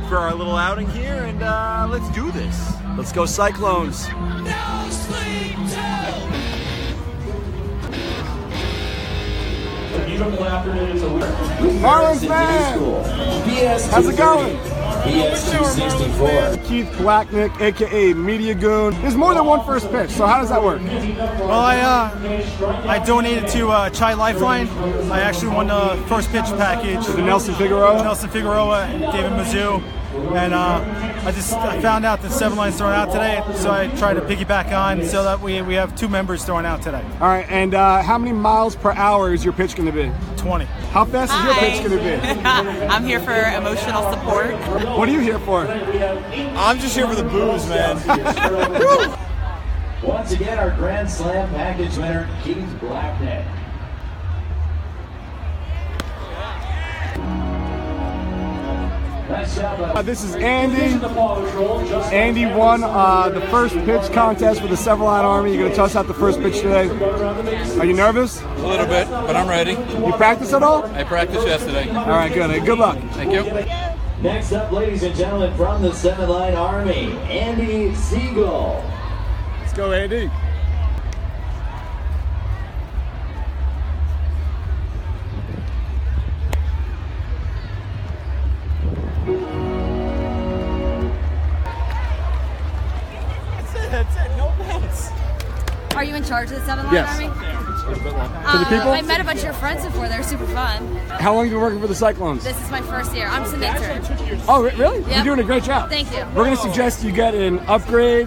[0.09, 2.73] for our little outing here, and uh, let's do this.
[2.97, 4.09] Let's go Cyclones.
[4.09, 6.29] No sleep till.
[10.07, 10.91] Beautiful afternoon.
[10.97, 11.37] It's a little.
[11.81, 12.79] Marlins man!
[13.91, 14.72] How's it going?
[16.65, 18.95] Keith Blacknick, aka Media Goon.
[19.03, 20.81] There's more than one first pitch, so how does that work?
[20.83, 24.69] Well, I uh, I donated to uh, Chai Lifeline.
[25.11, 27.05] I actually won the first pitch package.
[27.07, 28.03] The Nelson Figueroa?
[28.03, 29.83] Nelson Figueroa and David Mizzou.
[30.35, 30.85] And uh,
[31.27, 34.21] I just I found out that seven lines thrown out today, so I tried to
[34.21, 37.03] piggyback on so that we, we have two members thrown out today.
[37.15, 40.13] All right, and uh, how many miles per hour is your pitch going to be?
[40.43, 40.65] 20.
[40.65, 42.41] How fast is your pitch going to be?
[42.89, 44.55] I'm here for emotional support.
[44.99, 45.61] What are you here for?
[45.69, 47.97] I'm just here for the booze, man.
[50.03, 53.47] Once again, our Grand Slam package winner, Keith Blackneck.
[59.43, 61.05] Uh, this is Andy.
[62.15, 65.51] Andy won uh, the first pitch contest for the Seven Line Army.
[65.51, 66.89] You're going to toss out the first pitch today.
[67.79, 68.41] Are you nervous?
[68.41, 69.73] A little bit, but I'm ready.
[69.73, 70.85] You practice at all?
[70.95, 71.91] I practiced yesterday.
[71.91, 72.65] All right, good.
[72.65, 72.99] Good luck.
[73.15, 73.43] Thank you.
[74.23, 78.81] Next up, ladies and gentlemen, from the Seven Line Army, Andy Siegel.
[79.59, 80.31] Let's go, Andy.
[96.03, 97.15] Are you in charge of the Seven Line Yes.
[97.15, 97.29] Army?
[97.85, 98.91] For the Uh, people?
[98.91, 100.09] I met a bunch of your friends before.
[100.09, 100.97] They're super fun.
[101.21, 102.43] How long have you been working for the Cyclones?
[102.43, 103.29] This is my first year.
[103.29, 104.41] I'm an intern.
[104.49, 104.99] Oh, really?
[105.03, 105.09] Yep.
[105.15, 105.91] You're doing a great job.
[105.91, 106.25] Thank you.
[106.35, 108.27] We're going to suggest you get an upgrade,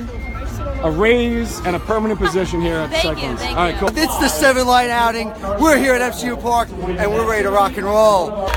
[0.83, 3.39] a raise, and a permanent position here at the Thank you, Cyclones.
[3.41, 3.89] thank All right, cool.
[3.89, 5.33] It's the seven line outing.
[5.59, 8.49] We're here at FCU Park and we're ready to rock and roll.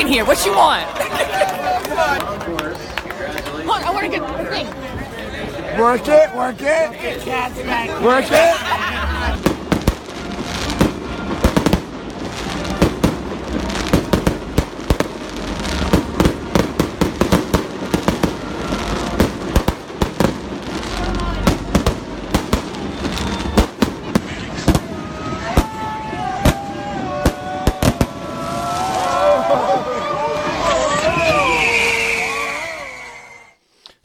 [0.00, 0.24] Working here.
[0.24, 0.86] What you want?
[3.68, 4.66] I want to get the thing.
[5.78, 6.90] Work it, work it.
[8.02, 8.79] Work it.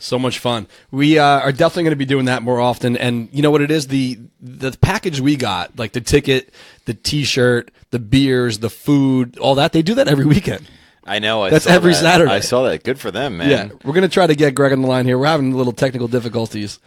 [0.05, 0.67] So much fun.
[0.91, 2.95] We uh, are definitely going to be doing that more often.
[2.95, 3.87] And you know what it is?
[3.87, 6.53] The the package we got, like the ticket,
[6.85, 9.73] the T-shirt, the beers, the food, all that.
[9.73, 10.67] They do that every weekend.
[11.05, 11.43] I know.
[11.43, 11.99] I That's every that.
[12.01, 12.31] Saturday.
[12.31, 12.83] I saw that.
[12.83, 13.49] Good for them, man.
[13.49, 15.17] Yeah, we're going to try to get Greg on the line here.
[15.17, 16.79] We're having a little technical difficulties.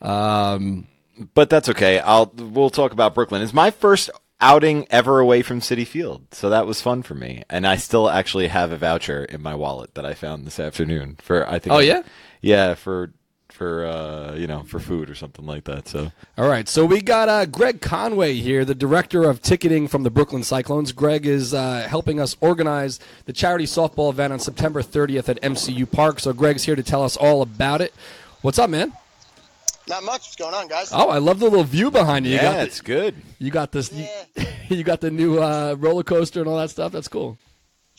[0.00, 0.86] Um,
[1.34, 1.98] but that's okay.
[1.98, 3.42] I'll we'll talk about Brooklyn.
[3.42, 7.44] It's my first outing ever away from Citi Field, so that was fun for me.
[7.48, 11.16] And I still actually have a voucher in my wallet that I found this afternoon
[11.20, 11.48] for.
[11.48, 11.74] I think.
[11.74, 12.02] Oh, yeah?
[12.42, 13.12] Yeah, for
[13.50, 15.86] for uh, you know for food or something like that.
[15.86, 20.02] So All right, so we got uh, Greg Conway here, the director of ticketing from
[20.02, 20.92] the Brooklyn Cyclones.
[20.92, 25.90] Greg is uh, helping us organize the charity softball event on September 30th at MCU
[25.90, 26.18] Park.
[26.20, 27.94] So Greg's here to tell us all about it.
[28.40, 28.92] What's up, man?
[29.88, 30.22] Not much.
[30.22, 30.90] What's going on, guys?
[30.92, 32.32] Oh, I love the little view behind you.
[32.32, 33.14] you Yeah, got the- it's good.
[33.38, 33.92] You got this.
[33.92, 34.06] You,
[34.68, 36.92] you got the new uh, roller coaster and all that stuff.
[36.92, 37.36] That's cool.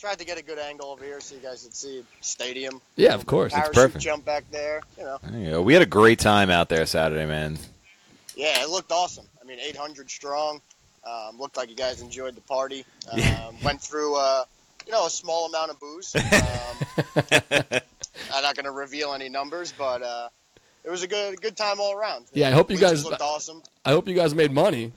[0.04, 2.82] Tried to get a good angle over here so you guys could see stadium.
[2.94, 3.54] Yeah, of course.
[3.56, 4.04] It's perfect.
[4.04, 4.82] jump back there.
[4.98, 5.18] You know.
[5.22, 5.62] there you go.
[5.62, 7.56] We had a great time out there Saturday, man.
[8.36, 9.24] Yeah, it looked awesome.
[9.40, 10.60] I mean, 800 strong.
[11.06, 12.84] Um, looked like you guys enjoyed the party.
[13.14, 14.44] Um, Went through, uh,
[14.84, 16.14] you know, a small amount of booze.
[16.22, 17.80] Um,
[18.32, 20.28] I'm not going to reveal any numbers, but uh,
[20.84, 22.26] it was a good good time all around.
[22.34, 23.62] Yeah, I hope you guys- looked awesome.
[23.86, 24.92] I hope you guys made money.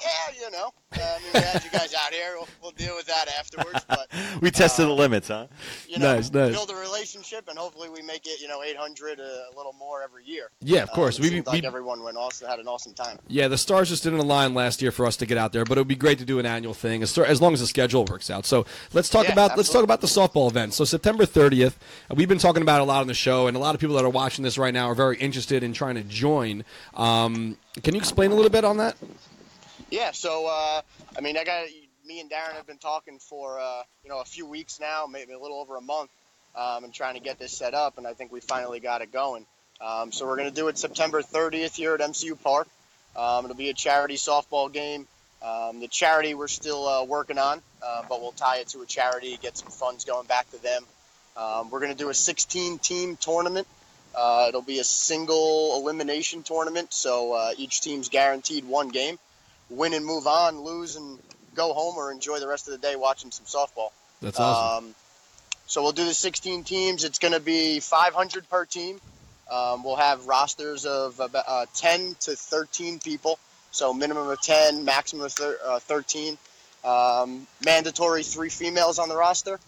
[0.00, 0.70] Yeah, you know.
[0.92, 2.34] Uh, I mean, we had you guys out here.
[2.36, 3.84] We'll, we'll deal with that afterwards.
[3.88, 4.08] But
[4.40, 5.46] We tested the limits, huh?
[5.88, 6.52] you know, Nice, nice.
[6.52, 10.02] build a relationship, and hopefully we make it, you know, 800 uh, a little more
[10.02, 10.50] every year.
[10.60, 11.18] Yeah, of course.
[11.18, 13.18] Um, We- it seemed we- like everyone went awesome, had an awesome time.
[13.28, 15.76] Yeah, the stars just didn't align last year for us to get out there, but
[15.78, 18.04] it would be great to do an annual thing as, as long as the schedule
[18.04, 18.46] works out.
[18.46, 20.74] So let's talk Yeah, about let's talk about the softball event.
[20.74, 21.74] So September 30th,
[22.10, 23.80] uh, we've been talking about it a lot on the show, and a lot of
[23.80, 26.64] people that are watching this right now are very interested in trying to join.
[26.94, 28.96] Um, can you explain a little bit on that?
[29.90, 30.82] Yeah, so uh,
[31.16, 31.66] I mean, I got
[32.04, 35.32] me and Darren have been talking for uh, you know a few weeks now, maybe
[35.32, 36.10] a little over a month,
[36.56, 39.12] um, and trying to get this set up, and I think we finally got it
[39.12, 39.46] going.
[39.80, 42.66] Um, so we're going to do it September 30th here at MCU Park.
[43.14, 45.06] Um, it'll be a charity softball game.
[45.42, 48.86] Um, the charity we're still uh, working on, uh, but we'll tie it to a
[48.86, 50.82] charity, get some funds going back to them.
[51.36, 53.66] Um, we're going to do a 16 team tournament.
[54.16, 59.18] Uh, it'll be a single elimination tournament, so uh, each team's guaranteed one game.
[59.70, 61.18] Win and move on, lose and
[61.54, 63.90] go home, or enjoy the rest of the day watching some softball.
[64.22, 64.88] That's awesome.
[64.88, 64.94] Um,
[65.66, 67.04] so we'll do the 16 teams.
[67.04, 69.00] It's going to be 500 per team.
[69.50, 73.38] Um, we'll have rosters of about uh, 10 to 13 people.
[73.72, 76.38] So minimum of 10, maximum of thir- uh, 13.
[76.84, 79.58] Um, mandatory three females on the roster.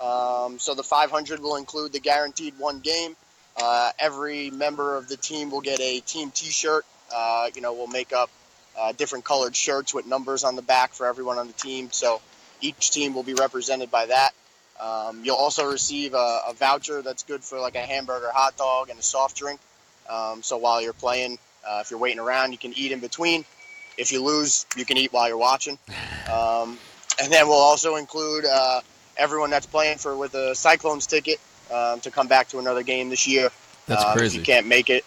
[0.00, 3.16] Um, so the 500 will include the guaranteed one game.
[3.60, 6.86] Uh, every member of the team will get a team T-shirt.
[7.14, 8.30] Uh, you know, we'll make up
[8.78, 11.88] uh, different colored shirts with numbers on the back for everyone on the team.
[11.92, 12.20] So
[12.60, 14.30] each team will be represented by that.
[14.80, 18.88] Um, you'll also receive a, a voucher that's good for like a hamburger, hot dog,
[18.90, 19.60] and a soft drink.
[20.08, 23.44] Um, so while you're playing, uh, if you're waiting around, you can eat in between.
[23.98, 25.78] If you lose, you can eat while you're watching.
[26.30, 26.78] Um,
[27.20, 28.82] and then we'll also include uh,
[29.16, 31.40] everyone that's playing for with a Cyclones ticket
[31.72, 33.50] um, to come back to another game this year.
[33.86, 34.38] That's Um, If crazy.
[34.38, 35.04] you can't make it,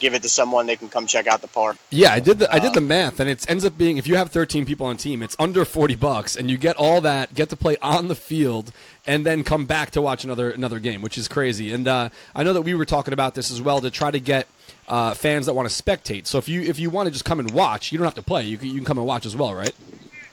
[0.00, 0.66] give it to someone.
[0.66, 1.76] They can come check out the park.
[1.90, 4.16] Yeah, I did the I did the math, and it ends up being if you
[4.16, 7.34] have 13 people on a team, it's under 40 bucks, and you get all that,
[7.34, 8.72] get to play on the field,
[9.06, 11.72] and then come back to watch another another game, which is crazy.
[11.72, 14.20] And uh, I know that we were talking about this as well to try to
[14.20, 14.46] get
[14.88, 16.26] uh, fans that want to spectate.
[16.26, 18.22] So if you if you want to just come and watch, you don't have to
[18.22, 18.44] play.
[18.44, 19.74] You can, you can come and watch as well, right?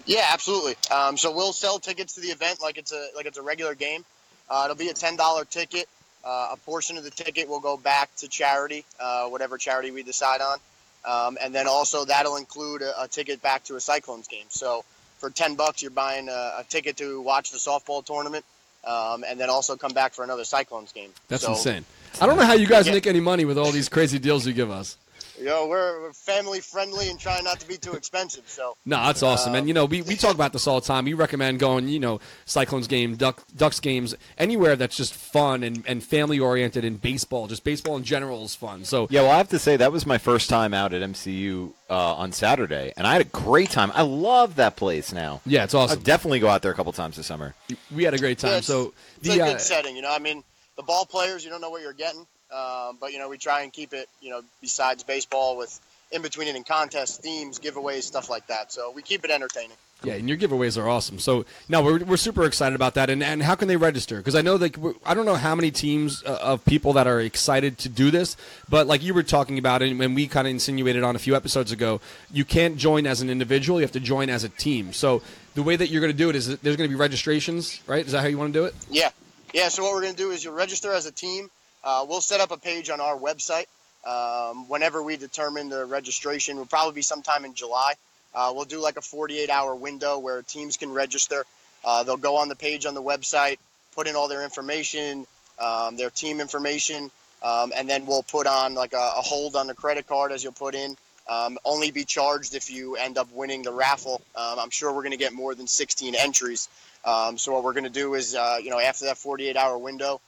[0.06, 0.76] Yeah, absolutely.
[0.92, 3.76] Um, so we'll sell tickets to the event like it's a like it's a regular
[3.76, 4.04] game.
[4.50, 5.88] Uh, it'll be a ten dollar ticket.
[6.26, 10.04] Uh, a portion of the ticket will go back to charity, uh, whatever charity we
[10.04, 10.58] decide on,
[11.06, 14.46] um, and then also that'll include a, a ticket back to a Cyclones game.
[14.50, 14.86] So
[15.20, 18.46] for ten bucks, you're buying a, a ticket to watch the softball tournament,
[18.86, 21.10] um, and then also come back for another Cyclones game.
[21.28, 21.84] That's So, insane.
[22.22, 22.94] I don't know how you guys Yeah.
[22.94, 24.96] make any money with all these crazy deals you give us.
[25.40, 28.44] You know, we're, we're family friendly and trying not to be too expensive.
[28.48, 29.56] So No, that's awesome.
[29.56, 31.06] and you know, we, we talk about this all the time.
[31.06, 35.84] We recommend going, you know, Cyclones game, Duck Ducks games, anywhere that's just fun and,
[35.88, 37.48] and family oriented and baseball.
[37.48, 38.84] Just baseball in general is fun.
[38.86, 41.72] So Yeah, well, I have to say that was my first time out at MCU
[41.90, 43.92] uh, on Saturday, and I had a great time.
[43.96, 45.42] I love that place now.
[45.46, 45.98] Yeah, it's awesome.
[45.98, 47.56] I'll definitely go out there a couple times this summer.
[47.94, 48.52] we had a great time.
[48.52, 49.96] Yeah, it's- so it's the a uh, good setting.
[49.96, 50.44] You know, I mean,
[50.78, 52.26] the ball players, you don't know what you're getting.
[52.54, 55.80] Um, but you know, we try and keep it, you know, besides baseball with
[56.12, 58.72] in between it and contests, themes, giveaways, stuff like that.
[58.72, 59.78] So we keep it entertaining.
[60.04, 61.18] Yeah, and your giveaways are awesome.
[61.18, 63.10] So no, we're, we're super excited about that.
[63.10, 64.18] And, and how can they register?
[64.18, 67.22] Because I know like I don't know how many teams uh, of people that are
[67.22, 68.36] excited to do this,
[68.70, 71.36] but like you were talking about, and when we kind of insinuated on a few
[71.36, 73.80] episodes ago, you can't join as an individual.
[73.80, 74.92] You have to join as a team.
[74.92, 75.22] So
[75.56, 77.82] the way that you're going to do it is that there's going to be registrations,
[77.88, 78.06] right?
[78.06, 78.76] Is that how you want to do it?
[78.92, 79.10] Yeah,
[79.54, 79.70] yeah.
[79.70, 81.50] So what we're going to do is you'll register as a team.
[81.84, 83.66] Uh, we'll set up a page on our website.
[84.06, 87.94] Um, whenever we determine the registration, will probably be sometime in July.
[88.34, 91.44] Uh, we'll do like a 48-hour window where teams can register.
[91.86, 93.58] Uh, they'll go on the page on the website,
[93.96, 95.26] put in all their information,
[95.60, 97.12] um, their team information,
[97.44, 100.44] um, and then we'll put on like a, a hold on the credit card as
[100.44, 100.96] you'll put in.
[101.30, 104.22] Um, only be charged if you end up winning the raffle.
[104.36, 106.68] Um, I'm sure we're going to get more than 16 entries.
[107.06, 110.20] Um, so what we're going to do is, uh, you know, after that 48-hour window,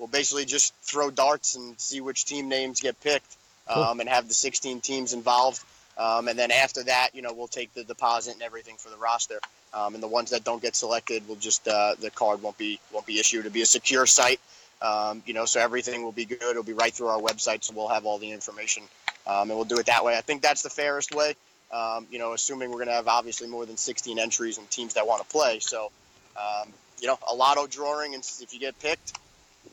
[0.00, 3.36] we'll basically just throw darts and see which team names get picked,
[3.68, 3.84] Cool.
[3.84, 5.62] um, and have the 16 teams involved.
[5.98, 8.96] Um, and then after that, you know, we'll take the deposit and everything for the
[8.96, 9.38] roster.
[9.74, 12.80] Um, and the ones that don't get selected will just uh, the card won't be
[12.92, 13.40] won't be issued.
[13.40, 14.40] It'll be a secure site,
[14.82, 16.42] um, you know, so everything will be good.
[16.42, 18.82] It'll be right through our website, so we'll have all the information,
[19.28, 20.16] um, and we'll do it that way.
[20.16, 21.36] I think that's the fairest way.
[21.70, 24.94] Um, you know, assuming we're going to have obviously more than 16 entries and teams
[24.94, 25.60] that want to play.
[25.60, 25.92] So,
[26.36, 29.12] um, you know, a lotto drawing, and if you get picked,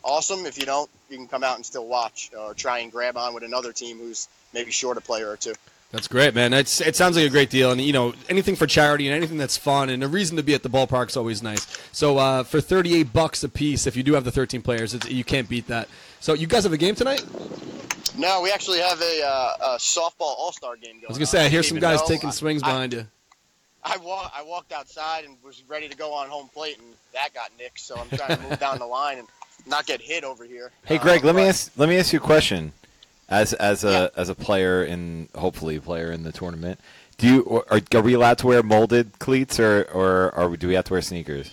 [0.08, 0.46] awesome.
[0.46, 3.34] If you don't, you can come out and still watch or try and grab on
[3.34, 5.54] with another team who's maybe short a player or two.
[5.92, 6.54] That's great, man.
[6.54, 9.38] It's, it sounds like a great deal, and you know anything for charity and anything
[9.38, 11.66] that's fun and a reason to be at the ballpark is always nice.
[11.94, 15.10] So uh, for thirty-eight bucks a piece, if you do have the thirteen players, it's,
[15.10, 15.88] you can't beat that.
[16.20, 17.24] So you guys have a game tonight?
[18.18, 21.06] No, we actually have a, uh, a softball all star game going.
[21.06, 22.08] I was gonna say I hear some guys know.
[22.08, 23.08] taking I- swings I- behind you.
[23.84, 27.34] I, wa- I walked outside and was ready to go on home plate, and that
[27.34, 27.80] got nicked.
[27.80, 29.28] So I'm trying to move down the line and
[29.68, 30.72] not get hit over here.
[30.86, 32.74] Hey, Greg, Um, let me ask let me ask you a question.
[33.30, 36.80] As as a as a player in hopefully a player in the tournament,
[37.18, 40.68] do you are, are we allowed to wear molded cleats or or are we, do
[40.68, 41.52] we have to wear sneakers?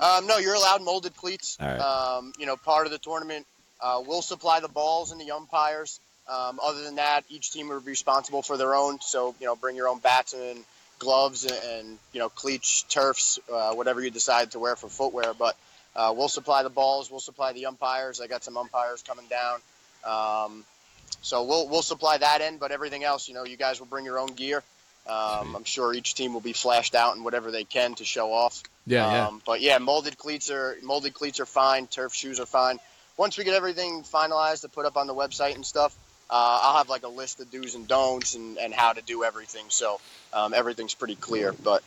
[0.00, 1.56] Um, no, you're allowed molded cleats.
[1.60, 1.78] Right.
[1.78, 3.46] Um, you know, part of the tournament,
[3.80, 6.00] uh, we'll supply the balls and the umpires.
[6.28, 9.00] Um, other than that, each team will be responsible for their own.
[9.00, 10.64] So, you know, bring your own bats and
[10.98, 15.34] gloves and, and you know, cleats, turfs, uh, whatever you decide to wear for footwear.
[15.34, 15.56] But
[15.96, 17.10] uh, we'll supply the balls.
[17.10, 18.20] We'll supply the umpires.
[18.20, 19.60] I got some umpires coming down.
[20.04, 20.64] Um,
[21.22, 24.04] so we'll we'll supply that end, but everything else, you know, you guys will bring
[24.04, 24.62] your own gear.
[25.06, 28.32] Um, I'm sure each team will be flashed out in whatever they can to show
[28.32, 28.62] off.
[28.86, 29.26] Yeah, yeah.
[29.26, 31.86] Um, but yeah, molded cleats are molded cleats are fine.
[31.86, 32.78] Turf shoes are fine.
[33.16, 35.94] Once we get everything finalized to put up on the website and stuff,
[36.30, 39.24] uh, I'll have like a list of do's and don'ts and, and how to do
[39.24, 39.66] everything.
[39.68, 40.00] So
[40.32, 41.52] um, everything's pretty clear.
[41.52, 41.84] But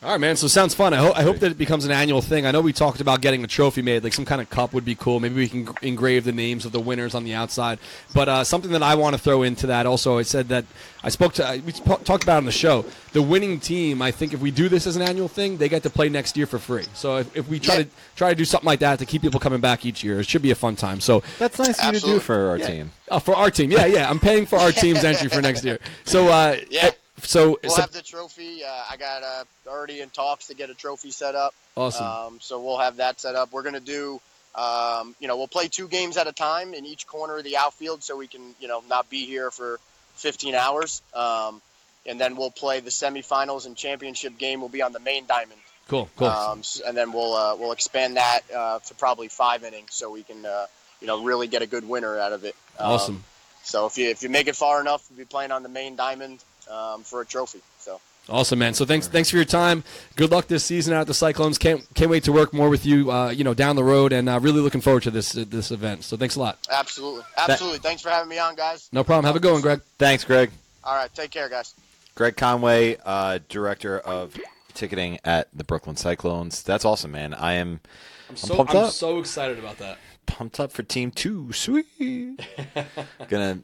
[0.00, 0.36] All right, man.
[0.36, 0.94] So sounds fun.
[0.94, 2.46] I hope I hope that it becomes an annual thing.
[2.46, 4.84] I know we talked about getting a trophy made, like some kind of cup would
[4.84, 5.18] be cool.
[5.18, 7.80] Maybe we can engrave the names of the winners on the outside.
[8.14, 10.66] But uh, something that I want to throw into that also, I said that
[11.02, 12.84] I spoke to I- we sp- talked about it on the show.
[13.12, 15.82] The winning team, I think, if we do this as an annual thing, they get
[15.82, 16.84] to play next year for free.
[16.94, 19.40] So if, if we try to try to do something like that to keep people
[19.40, 21.00] coming back each year, it should be a fun time.
[21.00, 22.66] So That's nice of you to do for our Yeah.
[22.68, 22.92] team.
[23.10, 24.08] Oh, for our team, yeah, yeah.
[24.08, 25.80] I'm paying for our team's entry for next year.
[26.04, 26.90] So uh, yeah,
[27.22, 28.64] so, we'll so have the trophy.
[28.64, 31.54] Uh, I got uh, already in talks to get a trophy set up.
[31.76, 32.06] Awesome.
[32.06, 33.52] Um, so we'll have that set up.
[33.52, 34.20] We're gonna do.
[34.54, 37.56] Um, you know, we'll play two games at a time in each corner of the
[37.58, 39.78] outfield, so we can, you know, not be here for
[40.14, 41.00] 15 hours.
[41.14, 41.62] Um,
[42.06, 44.60] and then we'll play the semifinals and championship game.
[44.60, 45.60] will be on the main diamond.
[45.86, 46.28] cool, cool.
[46.28, 50.22] Um, and then we'll uh, we'll expand that uh, to probably five innings, so we
[50.22, 50.66] can, uh,
[51.00, 52.56] you know, really get a good winner out of it.
[52.78, 53.24] Um, Awesome.
[53.62, 55.94] So if you if you make it far enough, we'll be playing on the main
[55.94, 57.60] diamond um, for a trophy.
[57.78, 58.00] So
[58.30, 58.74] Awesome, man.
[58.74, 59.84] So thanks, thanks for your time.
[60.16, 61.56] Good luck this season out at the Cyclones.
[61.56, 63.10] Can't can't wait to work more with you.
[63.10, 65.70] Uh, you know, down the road, and uh, really looking forward to this uh, this
[65.70, 66.04] event.
[66.04, 66.58] So thanks a lot.
[66.70, 67.78] absolutely, absolutely.
[67.78, 68.90] Thanks for having me on, guys.
[68.92, 69.24] No problem.
[69.24, 69.80] Have a good one, Greg.
[69.98, 70.50] Thanks, Greg.
[70.84, 71.74] All right, take care, guys.
[72.14, 74.36] Greg Conway, uh, director of
[74.74, 76.62] ticketing at the Brooklyn Cyclones.
[76.62, 77.32] That's awesome, man.
[77.32, 77.80] I am.
[78.28, 78.92] I'm, So pumped I'm up.
[78.92, 79.96] so excited about that.
[80.26, 81.50] pumped up for Team Two.
[81.54, 81.86] Sweet.
[83.28, 83.60] Gonna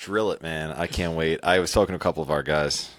[0.00, 0.72] drill it, man.
[0.72, 1.40] I can't wait.
[1.42, 2.90] I was talking to a couple of our guys.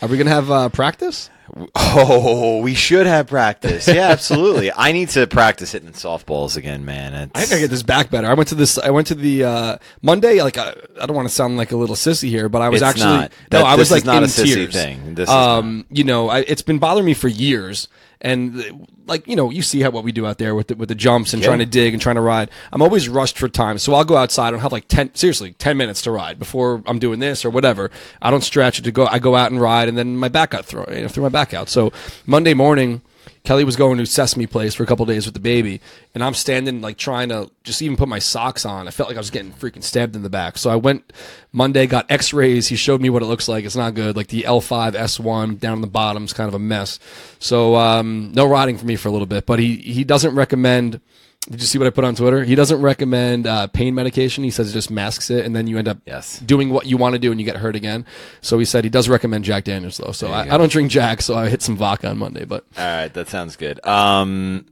[0.00, 1.28] Are we gonna have uh, practice?
[1.74, 3.86] Oh, we should have practice.
[3.88, 4.72] Yeah, absolutely.
[4.72, 7.14] I need to practice hitting softballs again, man.
[7.14, 8.26] It's, I think I get this back better.
[8.26, 8.78] I went to this.
[8.78, 10.42] I went to the uh, Monday.
[10.42, 12.82] Like I, I don't want to sound like a little sissy here, but I was
[12.82, 13.32] It's actually not.
[13.52, 13.58] no.
[13.60, 14.74] That- I was like not in a sissy tears.
[14.74, 15.14] thing.
[15.14, 17.88] This is um, you know, I, it's been bothering me for years,
[18.20, 18.62] and uh,
[19.06, 20.94] like you know, you see how what we do out there with the, with the
[20.94, 21.48] jumps and Yeah.
[21.48, 22.50] trying to dig and trying to ride.
[22.72, 25.76] I'm always rushed for time, so I'll go outside and have like ten, seriously, ten
[25.76, 27.90] minutes to ride before I'm doing this or whatever.
[28.22, 29.06] I don't stretch it to go.
[29.06, 30.86] I go out and ride, and then my back got thrown.
[30.92, 31.68] You know, threw my back out.
[31.68, 31.92] So
[32.26, 33.02] Monday morning.
[33.46, 35.80] Kelly was going to Sesame Place for a couple days with the baby,
[36.14, 38.88] and I'm standing like trying to just even put my socks on.
[38.88, 40.58] I felt like I was getting freaking stabbed in the back.
[40.58, 41.12] So I went
[41.52, 42.66] Monday, got X-rays.
[42.66, 43.64] He showed me what it looks like.
[43.64, 44.16] It's not good.
[44.16, 46.98] Like the L5 S1 down the bottom is kind of a mess.
[47.38, 49.46] So um, no riding for me for a little bit.
[49.46, 51.00] But he he doesn't recommend.
[51.48, 52.42] Did you see what I put on Twitter?
[52.44, 54.42] He doesn't recommend uh, pain medication.
[54.44, 56.40] He says it just masks it, and then you end up Yes.
[56.40, 58.04] doing what you want to do, and you get hurt again.
[58.40, 60.12] So he said he does recommend Jack Daniels, though.
[60.12, 60.54] So I.
[60.54, 62.44] I don't drink Jack, so I hit some vodka on Monday.
[62.44, 63.84] But All right, that sounds good.
[63.86, 64.66] Um,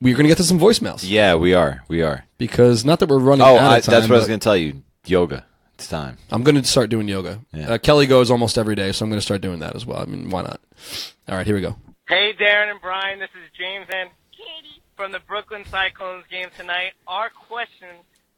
[0.00, 1.82] we're gonna get to some voicemails yeah, we are.
[1.88, 2.24] We are.
[2.38, 3.46] because not that we're running.
[3.46, 4.82] Oh, out of I, time, that's what I was going to tell you.
[5.06, 5.44] Yoga.
[5.76, 6.18] It's time.
[6.30, 7.40] I'm going to start doing yoga.
[7.52, 7.74] Yeah.
[7.74, 9.98] Uh, Kelly goes almost every day, so I'm going to start doing that as well.
[9.98, 10.60] I mean, why not?
[11.28, 11.76] All right, here we go.
[12.08, 16.92] Hey, Darren and Brian, this is James and Katie from the Brooklyn Cyclones game tonight.
[17.06, 17.88] Our question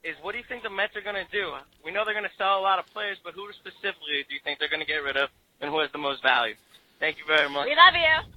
[0.05, 1.53] is, what do you think the Mets are going to do?
[1.85, 4.41] We know they're going to sell a lot of players, but who specifically do you
[4.45, 5.29] think they're going to get rid of,
[5.61, 6.55] and who has the most value?
[7.01, 7.67] Thank you very much.
[7.67, 8.33] We love you.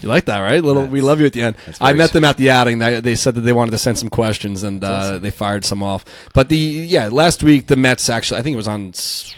[0.00, 0.62] You like that, right?
[0.62, 1.56] Little, we love you at the end.
[1.80, 2.78] I very met them at the outing.
[2.78, 5.82] They, they said that they wanted to send some questions, and uh, they fired some
[5.82, 6.04] off.
[6.34, 9.34] But the yeah, last week the Mets actually, I think it was on s-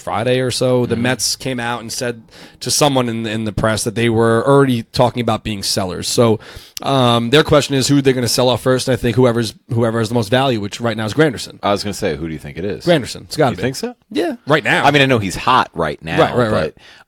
[0.00, 0.82] Friday or so.
[0.82, 0.90] Mm-hmm.
[0.90, 2.22] The Mets came out and said
[2.60, 6.08] to someone in in the press that they were already talking about being sellers.
[6.08, 6.40] So
[6.82, 8.88] um, their question is who they're going to sell off first.
[8.88, 11.58] I think whoever's whoever has the most value, which right now is Granderson.
[11.62, 12.84] I was going to say, who do you think it is?
[12.84, 13.22] Granderson.
[13.22, 13.62] It's got to You be.
[13.62, 13.94] think so?
[14.10, 14.84] Yeah, right now.
[14.84, 16.18] I mean, I know he's hot right now.
[16.20, 16.50] Right, right,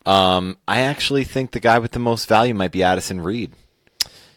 [0.06, 0.36] right.
[0.36, 3.52] Um, I actually think the guy with the most value might be Addison Reed.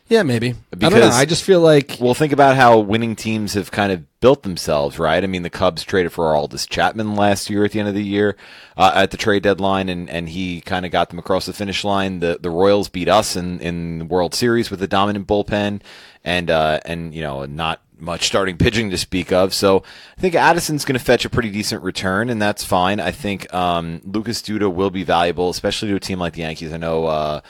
[0.08, 0.50] Yeah, maybe.
[0.50, 0.90] I don't know.
[0.98, 4.44] Because- I just feel like Well, think about how winning teams have kind of built
[4.44, 5.24] themselves, right?
[5.24, 8.04] I mean, the Cubs traded for Aroldis Chapman last year at the end of the
[8.04, 8.36] year
[8.78, 11.84] uh, at the trade deadline, and, and he kind of got them across the finish
[11.84, 12.20] line.
[12.20, 15.82] The the Royals beat us in, in the World Series with a dominant bullpen,
[16.24, 19.54] and uh, and you know not much starting pitching to speak of.
[19.56, 19.84] So
[20.18, 23.00] I think Addison's going to fetch a pretty decent return, and that's fine.
[23.00, 26.74] I think um, Lucas Duda will be valuable, especially to a team like the Yankees.
[26.74, 27.06] I know.
[27.06, 27.42] Uh,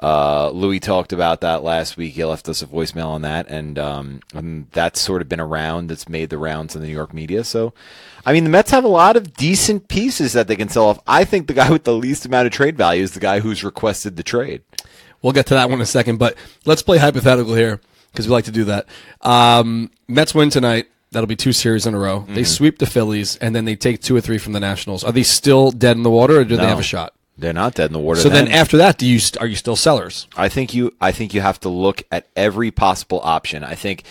[0.00, 2.14] uh, Louis talked about that last week.
[2.14, 5.88] He left us a voicemail on that, and, um, and that's sort of been around.
[5.88, 7.42] That's made the rounds in the New York media.
[7.42, 7.74] So,
[8.24, 11.00] I mean, the Mets have a lot of decent pieces that they can sell off.
[11.06, 13.64] I think the guy with the least amount of trade value is the guy who's
[13.64, 14.62] requested the trade.
[15.20, 17.80] We'll get to that one in a second, but let's play hypothetical here
[18.12, 18.86] because we like to do that.
[19.22, 20.86] Um, Mets win tonight.
[21.10, 22.20] That'll be two series in a row.
[22.20, 22.34] Mm-hmm.
[22.34, 25.02] They sweep the Phillies, and then they take two or three from the Nationals.
[25.04, 27.14] Are they still dead in the water, or do they have a shot?
[27.38, 28.20] They're not dead in the water.
[28.20, 30.26] So then, after that, do you st- are you still sellers?
[30.36, 33.62] I think you I think you have to look at every possible option.
[33.62, 34.02] I think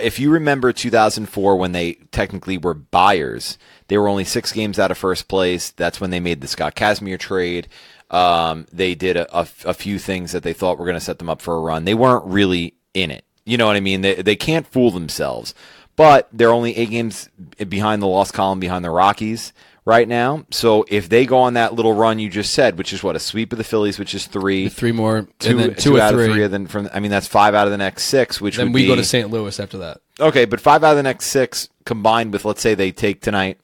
[0.00, 3.56] if you remember 2004 when they technically were buyers,
[3.88, 5.70] they were only 6 games out of first place.
[5.70, 7.68] That's when they made the Scott Kazmir trade.
[8.10, 11.18] Um, they did a, a, a few things that they thought were going to set
[11.18, 11.84] them up for a run.
[11.84, 13.24] They weren't really in it.
[13.44, 14.00] You know what I mean?
[14.00, 15.54] They they can't fool themselves.
[15.94, 17.30] But they're only 8 games
[17.68, 19.52] behind the lost column behind the Rockies
[19.86, 20.44] right now.
[20.50, 23.18] So if they go on that little run you just said, which is what a
[23.20, 26.00] sweep of the Phillies, which is three, Three more, two, and then two, two or
[26.00, 26.26] out three.
[26.26, 28.56] of three, and then from I mean that's five out of the next six, which
[28.58, 29.30] then would we be go to St.
[29.30, 30.00] Louis after that.
[30.20, 33.58] okay, but five out of the next six combined with let's say they take tonight,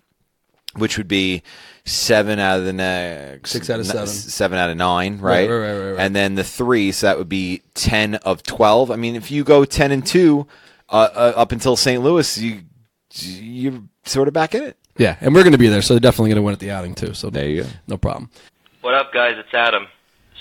[0.76, 1.42] which would be
[1.84, 4.06] seven out of the next Six out of seven.
[4.06, 5.50] seven out of nine, Right, right?
[5.50, 6.00] right, right, right, right.
[6.00, 8.90] And then the three, so that would be ten of twelve.
[8.92, 10.46] I mean, if you go ten and two
[10.88, 12.00] uh, uh, up until St.
[12.00, 12.60] Louis, you
[13.14, 14.76] you're sort of back in it.
[14.98, 16.70] Yeah, and we're going to be there, so they're definitely going to win at the
[16.70, 17.14] outing too.
[17.14, 18.30] So there you go, no problem.
[18.82, 19.34] What up, guys?
[19.38, 19.86] It's Adam.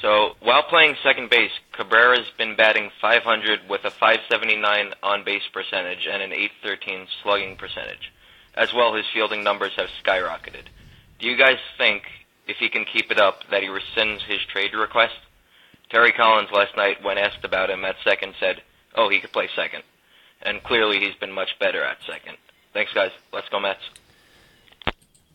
[0.01, 6.07] So, while playing second base, Cabrera's been batting 500 with a 579 on base percentage
[6.11, 8.11] and an 813 slugging percentage.
[8.55, 10.65] As well, his fielding numbers have skyrocketed.
[11.19, 12.03] Do you guys think,
[12.47, 15.13] if he can keep it up, that he rescinds his trade request?
[15.91, 18.63] Terry Collins last night, when asked about him at second, said,
[18.95, 19.83] oh, he could play second.
[20.41, 22.37] And clearly he's been much better at second.
[22.73, 23.11] Thanks, guys.
[23.31, 23.81] Let's go, Mets.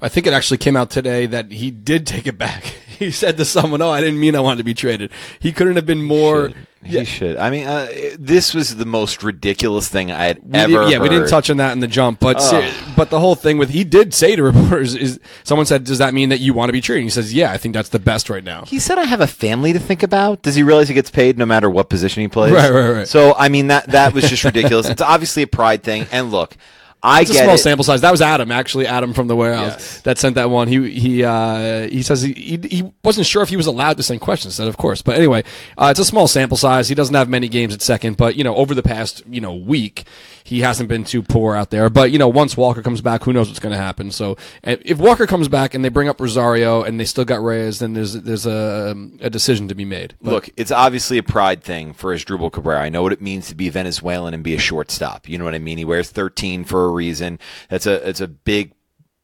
[0.00, 2.64] I think it actually came out today that he did take it back.
[2.96, 5.76] He said to someone, "Oh, I didn't mean I wanted to be traded." He couldn't
[5.76, 6.52] have been more.
[6.82, 7.36] He should.
[7.36, 7.88] I mean, uh,
[8.18, 10.84] this was the most ridiculous thing I had We ever.
[10.84, 13.34] did- yeah, we didn't touch on that in the jump, but ser- but the whole
[13.34, 16.54] thing with he did say to reporters is someone said, "Does that mean that you
[16.54, 18.78] want to be traded?" He says, "Yeah, I think that's the best right now." He
[18.78, 21.44] said, "I have a family to think about." Does he realize he gets paid no
[21.44, 22.54] matter what position he plays?
[22.54, 23.06] Right, right, right.
[23.06, 24.88] So, I mean that that was just ridiculous.
[24.88, 26.06] it's obviously a pride thing.
[26.10, 26.56] And look,
[27.02, 27.58] I it's a get small it.
[27.58, 28.00] sample size.
[28.00, 30.66] That was Adam, actually, Adam from the warehouse that sent that one.
[30.66, 34.02] He he uh, he says he, he he wasn't sure if he was allowed to
[34.02, 34.54] send questions.
[34.54, 35.44] Said of course, but anyway,
[35.78, 36.88] uh, it's a small sample size.
[36.88, 39.54] He doesn't have many games at second, but you know over the past you know
[39.54, 40.04] week,
[40.46, 41.90] he hasn't been too poor out there.
[41.90, 44.12] But you know once Walker comes back, who knows what's going to happen?
[44.12, 47.42] So and if Walker comes back and they bring up Rosario and they still got
[47.42, 50.14] Reyes, then there's there's a a decision to be made.
[50.22, 52.80] But- Look, it's obviously a pride thing for his Asdrubal Cabrera.
[52.82, 55.28] I know what it means to be Venezuelan and be a shortstop.
[55.28, 55.78] You know what I mean?
[55.78, 57.38] He wears 13 for a reason.
[57.68, 58.72] That's a it's a big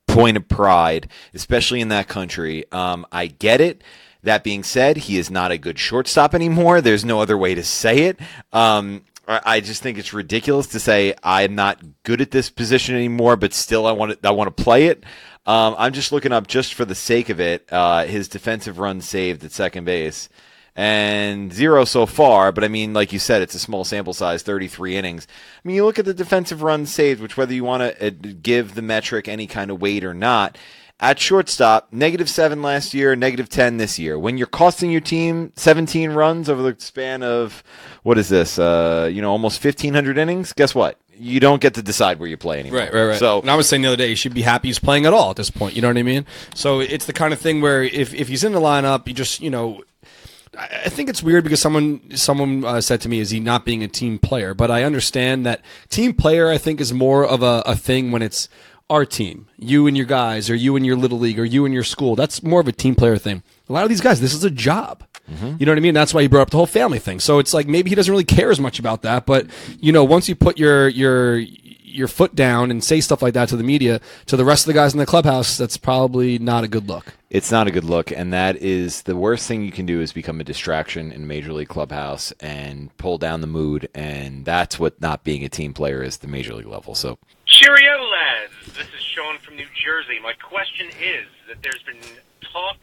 [0.09, 2.65] point of pride, especially in that country.
[2.73, 3.83] Um, I get it.
[4.25, 6.81] That being said, he is not a good shortstop anymore.
[6.81, 8.21] There's no other way to say it.
[8.53, 13.37] Um, I just think it's ridiculous to say I'm not good at this position anymore,
[13.37, 15.05] but still I want to I want to play it.
[15.47, 17.69] Um, I'm just looking up just for the sake of it.
[17.73, 20.29] Uh, his defensive run saved at second base,
[20.75, 22.53] and zero so far.
[22.53, 25.27] But I mean, like you said, it's a small sample size, 33 innings.
[25.65, 28.11] I mean, you look at the defensive run saved, which whether you want to uh,
[28.43, 30.59] give the metric any kind of weight or not.
[31.01, 34.17] At shortstop, negative seven last year, negative 10 this year.
[34.17, 37.65] When you're costing your team 17 runs over the span of,
[38.05, 40.99] what is this, uh, you know, almost 1,500 innings, guess what?
[41.19, 42.81] You don't get to decide where you play anymore.
[42.81, 43.19] Right, right, right.
[43.19, 45.13] So and I was saying the other day, he should be happy he's playing at
[45.13, 45.75] all at this point.
[45.75, 46.25] You know what I mean?
[46.55, 49.41] So it's the kind of thing where if, if he's in the lineup, you just
[49.41, 49.83] you know,
[50.57, 53.65] I I think it's weird because someone someone uh, said to me, "Is he not
[53.65, 56.49] being a team player?" But I understand that team player.
[56.49, 58.49] I think is more of a, a thing when it's
[58.93, 61.73] our team, you and your guys, or you and your little league, or you and
[61.73, 62.15] your school.
[62.15, 63.43] That's more of a team player thing.
[63.69, 65.03] A lot of these guys, this is a job.
[65.31, 65.57] Mm-hmm.
[65.59, 65.95] You know what I mean?
[65.95, 67.19] That's why he brought up the whole family thing.
[67.19, 69.47] So it's like maybe he doesn't really care as much about that, but
[69.81, 73.49] you know, once you put your your your foot down and say stuff like that
[73.51, 76.65] to the media, to the rest of the guys in the clubhouse, that's probably not
[76.65, 77.15] a good look.
[77.31, 80.13] It's not a good look, and that is the worst thing you can do is
[80.13, 85.01] become a distraction in Major League Clubhouse and pull down the mood, and that's what
[85.01, 86.95] not being a team player is the Major League level.
[86.95, 88.02] So Cheerio, lads.
[88.67, 90.21] This is Sean from New Jersey.
[90.23, 91.99] My question is that there's been
[92.53, 92.79] talk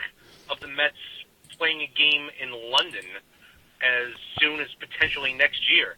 [0.50, 0.98] of the Mets
[1.58, 3.06] playing a game in London
[3.82, 5.96] as soon as potentially next year.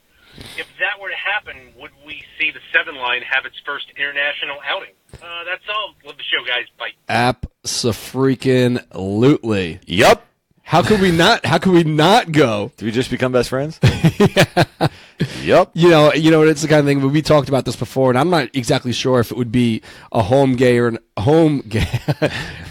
[0.58, 4.58] If that were to happen, would we see the seven line have its first international
[4.66, 4.92] outing?
[5.16, 5.94] Uh, that's all.
[6.06, 6.68] Love the show, guys.
[6.80, 6.92] Bye.
[7.10, 9.80] Abso-freaking-lutely.
[9.86, 10.26] Yep.
[10.64, 11.46] How could we not?
[11.46, 12.72] How could we not go?
[12.78, 13.78] Do we just become best friends?
[15.44, 15.72] Yep.
[15.74, 17.12] You know, you know, it's the kind of thing.
[17.12, 20.22] We talked about this before, and I'm not exactly sure if it would be a
[20.24, 21.86] home game or an, a home game,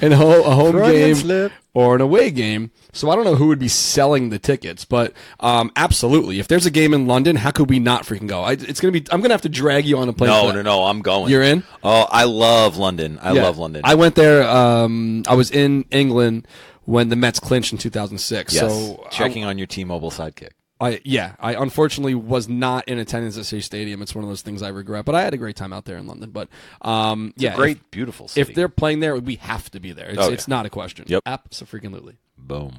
[0.00, 1.52] and a, ho- a home Freudian game slip.
[1.74, 2.70] or an away game.
[2.92, 6.66] So I don't know who would be selling the tickets, but um, absolutely, if there's
[6.66, 8.42] a game in London, how could we not freaking go?
[8.42, 9.04] I, it's gonna be.
[9.12, 10.30] I'm gonna have to drag you on a plane.
[10.30, 11.30] no, no, no, I'm going.
[11.30, 11.62] You're in?
[11.84, 13.18] Oh, I love London.
[13.22, 13.42] I Yeah.
[13.42, 13.82] love London.
[13.84, 14.42] I went there.
[14.48, 16.48] Um, I was in England
[16.86, 18.52] when the Mets clinched in 2006.
[18.54, 18.60] yes.
[18.62, 20.48] So checking on your T-Mobile sidekick.
[20.80, 24.00] I yeah, I unfortunately was not in attendance at Shea Stadium.
[24.00, 25.98] It's one of those things I regret, but I had a great time out there
[25.98, 26.30] in London.
[26.30, 26.48] But
[26.80, 28.48] um, It's a yeah, great, if, beautiful city.
[28.48, 30.08] If they're playing there, we have to be there.
[30.08, 30.32] It's, Oh, yeah.
[30.34, 31.04] it's not a question.
[31.08, 31.22] Yep.
[31.26, 32.16] absolutely.
[32.38, 32.76] Boom.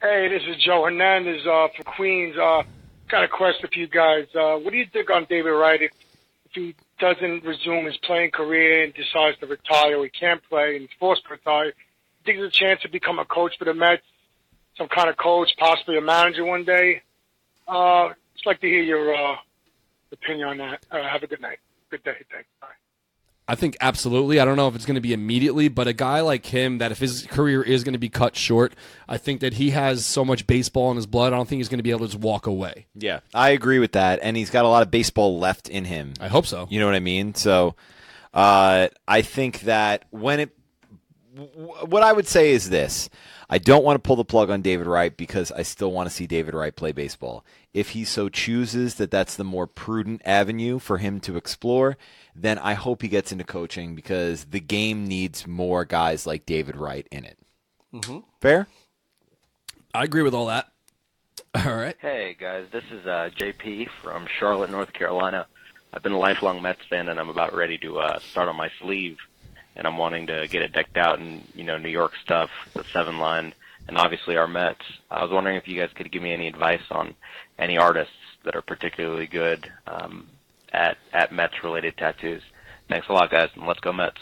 [0.00, 2.36] Hey, this is Joe Hernandez uh, from Queens.
[2.36, 2.62] Uh,
[3.10, 4.26] got a question for you guys.
[4.34, 5.90] Uh, what do you think on David Wright if,
[6.44, 10.72] if he doesn't resume his playing career and decides to retire, or he can't play
[10.76, 11.72] and he's forced to retire?
[12.24, 14.02] Think there's a chance to become a coach for the Mets,
[14.76, 17.02] some kind of coach, possibly a manager one day?
[17.68, 19.36] Uh, just like to hear your uh,
[20.12, 20.86] opinion on that.
[20.90, 21.58] Uh, have a good night.
[21.90, 22.16] Good day.
[22.30, 22.48] Thanks.
[22.60, 22.68] Bye.
[23.50, 24.40] I think absolutely.
[24.40, 26.92] I don't know if it's going to be immediately, but a guy like him, that
[26.92, 28.74] if his career is going to be cut short,
[29.08, 31.32] I think that he has so much baseball in his blood.
[31.32, 32.86] I don't think he's going to be able to just walk away.
[32.94, 36.12] Yeah, I agree with that, and he's got a lot of baseball left in him.
[36.20, 36.66] I hope so.
[36.68, 37.34] You know what I mean?
[37.34, 37.74] So,
[38.34, 40.50] uh, I think that when it,
[41.54, 43.08] what I would say is this:
[43.48, 46.14] I don't want to pull the plug on David Wright because I still want to
[46.14, 47.46] see David Wright play baseball.
[47.78, 51.96] If he so chooses that that's the more prudent avenue for him to explore,
[52.34, 56.74] then I hope he gets into coaching because the game needs more guys like David
[56.74, 57.38] Wright in it.
[57.94, 58.18] Mm-hmm.
[58.40, 58.66] Fair?
[59.94, 60.72] I agree with all that.
[61.54, 61.94] All right.
[62.00, 65.46] Hey guys, this is uh, JP from Charlotte, North Carolina.
[65.94, 68.70] I've been a lifelong Mets fan, and I'm about ready to uh, start on my
[68.80, 69.18] sleeve.
[69.76, 72.82] And I'm wanting to get it decked out in you know New York stuff, the
[72.92, 73.54] seven line,
[73.88, 74.84] and obviously our Mets.
[75.10, 77.14] I was wondering if you guys could give me any advice on
[77.58, 78.12] any artists
[78.44, 80.28] that are particularly good um,
[80.72, 82.42] at at Mets related tattoos.
[82.88, 84.18] Thanks a lot, guys, and let's go Mets.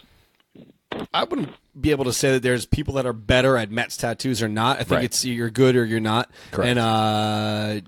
[1.12, 4.42] I wouldn't be able to say that there's people that are better at Mets tattoos
[4.42, 4.76] or not.
[4.76, 5.04] I think Right.
[5.04, 6.30] it's you're good or you're not.
[6.52, 6.68] Correct.
[6.70, 7.80] And uh,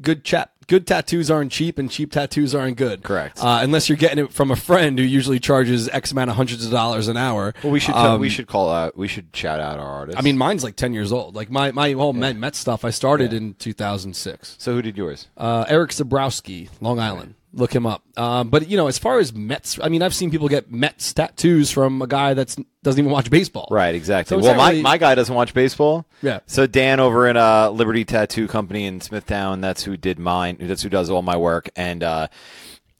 [0.00, 0.52] good chat.
[0.66, 3.02] Good tattoos aren't cheap, and cheap tattoos aren't good.
[3.02, 3.38] Correct.
[3.40, 6.64] Uh, unless you're getting it from a friend who usually charges X amount of hundreds
[6.64, 7.54] of dollars an hour.
[7.62, 10.18] Well, we should Um, we should call out we should shout out our artists.
[10.18, 11.34] I mean, mine's like ten years old.
[11.34, 14.56] Like my my whole Met Met stuff, I started in 2006.
[14.58, 15.28] So who did yours?
[15.36, 17.34] Uh, Eric Zabrowski, Long Island.
[17.56, 18.02] Look him up.
[18.18, 21.12] Um, but you know, as far as Mets, I mean, I've seen people get Mets
[21.12, 23.68] tattoos from a guy that doesn't even watch baseball.
[23.70, 24.36] Right, exactly.
[24.36, 26.04] So well, my, really- my guy doesn't watch baseball.
[26.20, 26.40] Yeah.
[26.46, 30.56] So Dan over in uh, Liberty Tattoo Company in Smithtown, that's who did mine.
[30.60, 31.70] That's who does all my work.
[31.76, 32.26] And uh,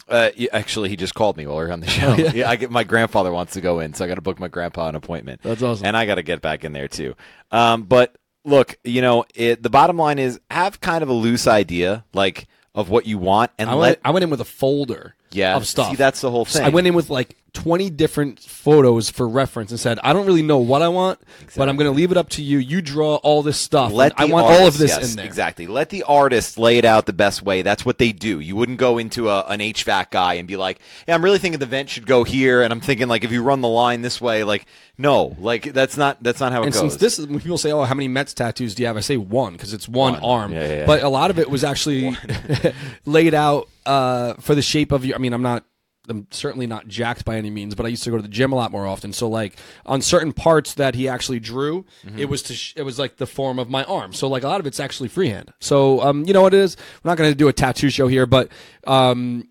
[0.09, 2.09] uh, actually, he just called me while we were on the show.
[2.13, 2.33] Oh, yeah?
[2.33, 2.51] yeah.
[2.51, 4.89] I get my grandfather wants to go in, so I got to book my grandpa
[4.89, 5.43] an appointment.
[5.43, 5.87] That's awesome.
[5.87, 7.15] And I got to get back in there too.
[7.51, 11.47] Um, but look, you know, it, the bottom line is have kind of a loose
[11.47, 15.15] idea, like of what you want, and I let I went in with a folder.
[15.35, 15.57] Yeah.
[15.57, 15.91] of stuff.
[15.91, 16.67] See, that's the whole So thing.
[16.67, 20.43] I went in with like 20 different photos for reference and said, I don't really
[20.43, 21.21] know what I want,
[21.57, 22.59] but I'm going to leave it up to you.
[22.59, 23.93] You draw all this stuff.
[23.93, 25.25] Let I want all of this yes, in there.
[25.25, 25.69] Exactly.
[25.69, 27.63] Let the artist lay it out the best way.
[27.63, 28.41] That's what they do.
[28.41, 31.61] You wouldn't go into a, an HVAC guy and be like, "Yeah, I'm really thinking
[31.61, 34.21] the vent should go here," and I'm thinking like if you run the line this
[34.21, 34.67] way, like
[34.99, 36.81] no, like that's not that's not how it and goes.
[36.81, 39.01] since this is when people say, "Oh, how many Mets tattoos do you have?" I
[39.01, 40.23] say one because it's one, One.
[40.25, 40.53] arm.
[40.53, 40.87] Yeah, yeah, yeah.
[40.87, 42.17] But a lot of it was actually
[43.07, 45.17] laid out uh, for the shape of your.
[45.17, 45.65] I mean, I'm not.
[46.07, 48.53] I'm certainly not jacked by any means, but I used to go to the gym
[48.53, 49.15] a lot more often.
[49.15, 49.57] So, like
[49.87, 52.19] on certain parts that he actually drew, Mm-hmm.
[52.19, 54.13] it was to sh- it was like the form of my arm.
[54.13, 55.55] So, like a lot of it's actually freehand.
[55.61, 56.77] So, um, you know what it is?
[57.03, 58.51] We're not going to do a tattoo show here, but
[58.87, 59.49] um,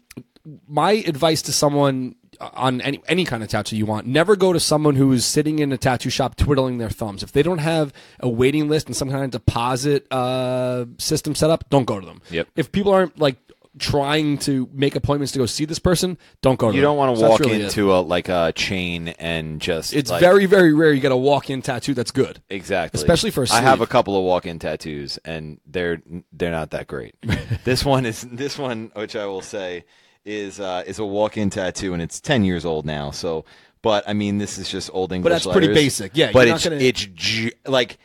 [0.68, 4.60] my advice to someone on any any kind of tattoo you want, never go to
[4.60, 7.24] someone who is sitting in a tattoo shop twiddling their thumbs.
[7.24, 11.50] If they don't have a waiting list and some kind of deposit uh, system set
[11.50, 12.22] up, don't go to them.
[12.30, 12.48] Yep.
[12.56, 13.38] If people aren't like
[13.80, 17.16] trying to make appointments to go see this person, don't go to you don't want
[17.16, 17.62] to So walk really it.
[17.64, 19.94] into a like a chain and just.
[19.94, 22.42] It's like- very very rare you get a walk-in tattoo that's good.
[22.50, 22.98] Exactly.
[23.00, 26.02] Especially for I have a couple of walk-in tattoos, and they're
[26.32, 27.16] they're not that great.
[27.64, 29.86] this one is this one, which I will say
[30.26, 33.12] is uh, is a walk-in tattoo, and it's ten years old now.
[33.12, 33.44] So,
[33.82, 35.24] but I mean, this is just old English.
[35.32, 36.12] But that's pretty basic.
[36.16, 37.16] Yeah, but you're not it's gonna-
[37.50, 37.98] it's like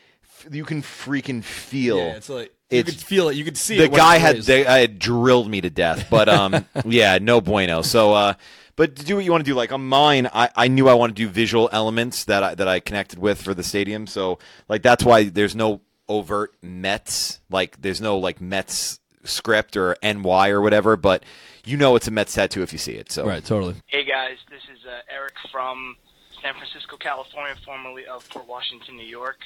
[0.51, 1.99] you can freaking feel.
[1.99, 3.37] Yeah, it's like you could feel it.
[3.37, 3.91] You could see the it.
[3.91, 7.41] when guy it's had they, I had drilled me to death, but um, yeah, no
[7.41, 7.83] bueno.
[7.83, 8.35] So, uh,
[8.77, 9.55] but do what you want to do.
[9.55, 12.69] Like on mine, I, I knew I wanted to do visual elements that I, that
[12.69, 14.07] I connected with for the stadium.
[14.07, 14.39] So,
[14.69, 17.41] like that's why there's no overt Mets.
[17.51, 20.97] Like there's no like Mets script or NY or whatever.
[20.97, 21.25] But
[21.65, 23.11] you know it's a Mets tattoo if you see it.
[23.11, 23.77] So right, totally.
[23.87, 25.97] Hey guys, this is uh, Eric from
[26.43, 29.39] San Francisco, California, formerly of Port Washington, New York.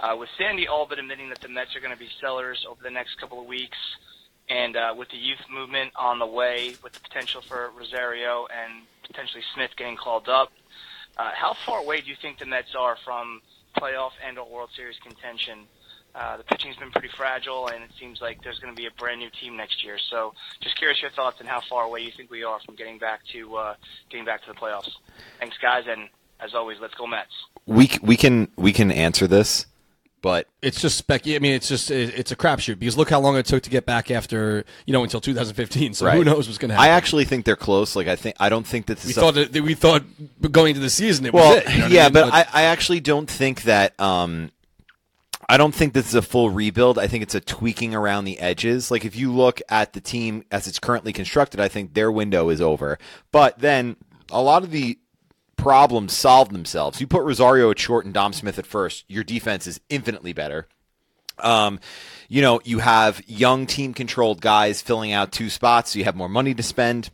[0.00, 2.82] Uh, with Sandy all but admitting that the Mets are going to be sellers over
[2.82, 3.78] the next couple of weeks,
[4.48, 8.84] and uh, with the youth movement on the way, with the potential for Rosario and
[9.06, 10.50] potentially Smith getting called up,
[11.16, 13.40] uh, how far away do you think the Mets are from
[13.78, 15.60] playoff and or World Series contention?
[16.14, 18.90] Uh, the pitching's been pretty fragile, and it seems like there's going to be a
[18.98, 19.98] brand new team next year.
[20.10, 22.98] So, just curious your thoughts on how far away you think we are from getting
[22.98, 23.74] back to uh,
[24.10, 24.90] getting back to the playoffs.
[25.40, 26.08] Thanks, guys, and
[26.40, 27.32] as always, let's go Mets.
[27.66, 29.66] we we can we can answer this,
[30.24, 31.28] but it's just spec.
[31.28, 33.84] I mean, it's just it's a crapshoot because look how long it took to get
[33.84, 35.92] back after you know until 2015.
[35.92, 36.90] So who knows what's going to happen?
[36.90, 37.94] I actually think they're close.
[37.94, 40.02] Like I think I don't think that this we is a- thought that we thought
[40.50, 41.70] going into the season it well, was it.
[41.70, 42.12] you know what I yeah, mean?
[42.14, 44.00] but I, I actually don't think that.
[44.00, 44.50] Um,
[45.46, 46.98] I don't think this is a full rebuild.
[46.98, 48.90] I think it's a tweaking around the edges.
[48.90, 52.48] Like if you look at the team as it's currently constructed, I think their window
[52.48, 52.96] is over.
[53.30, 53.96] But then
[54.30, 54.98] a lot of the
[55.56, 57.00] problems solve themselves.
[57.00, 60.68] You put Rosario at short and Dom Smith at first, your defense is infinitely better.
[61.38, 61.80] Um,
[62.28, 66.16] you know, you have young team controlled guys filling out two spots, so you have
[66.16, 67.10] more money to spend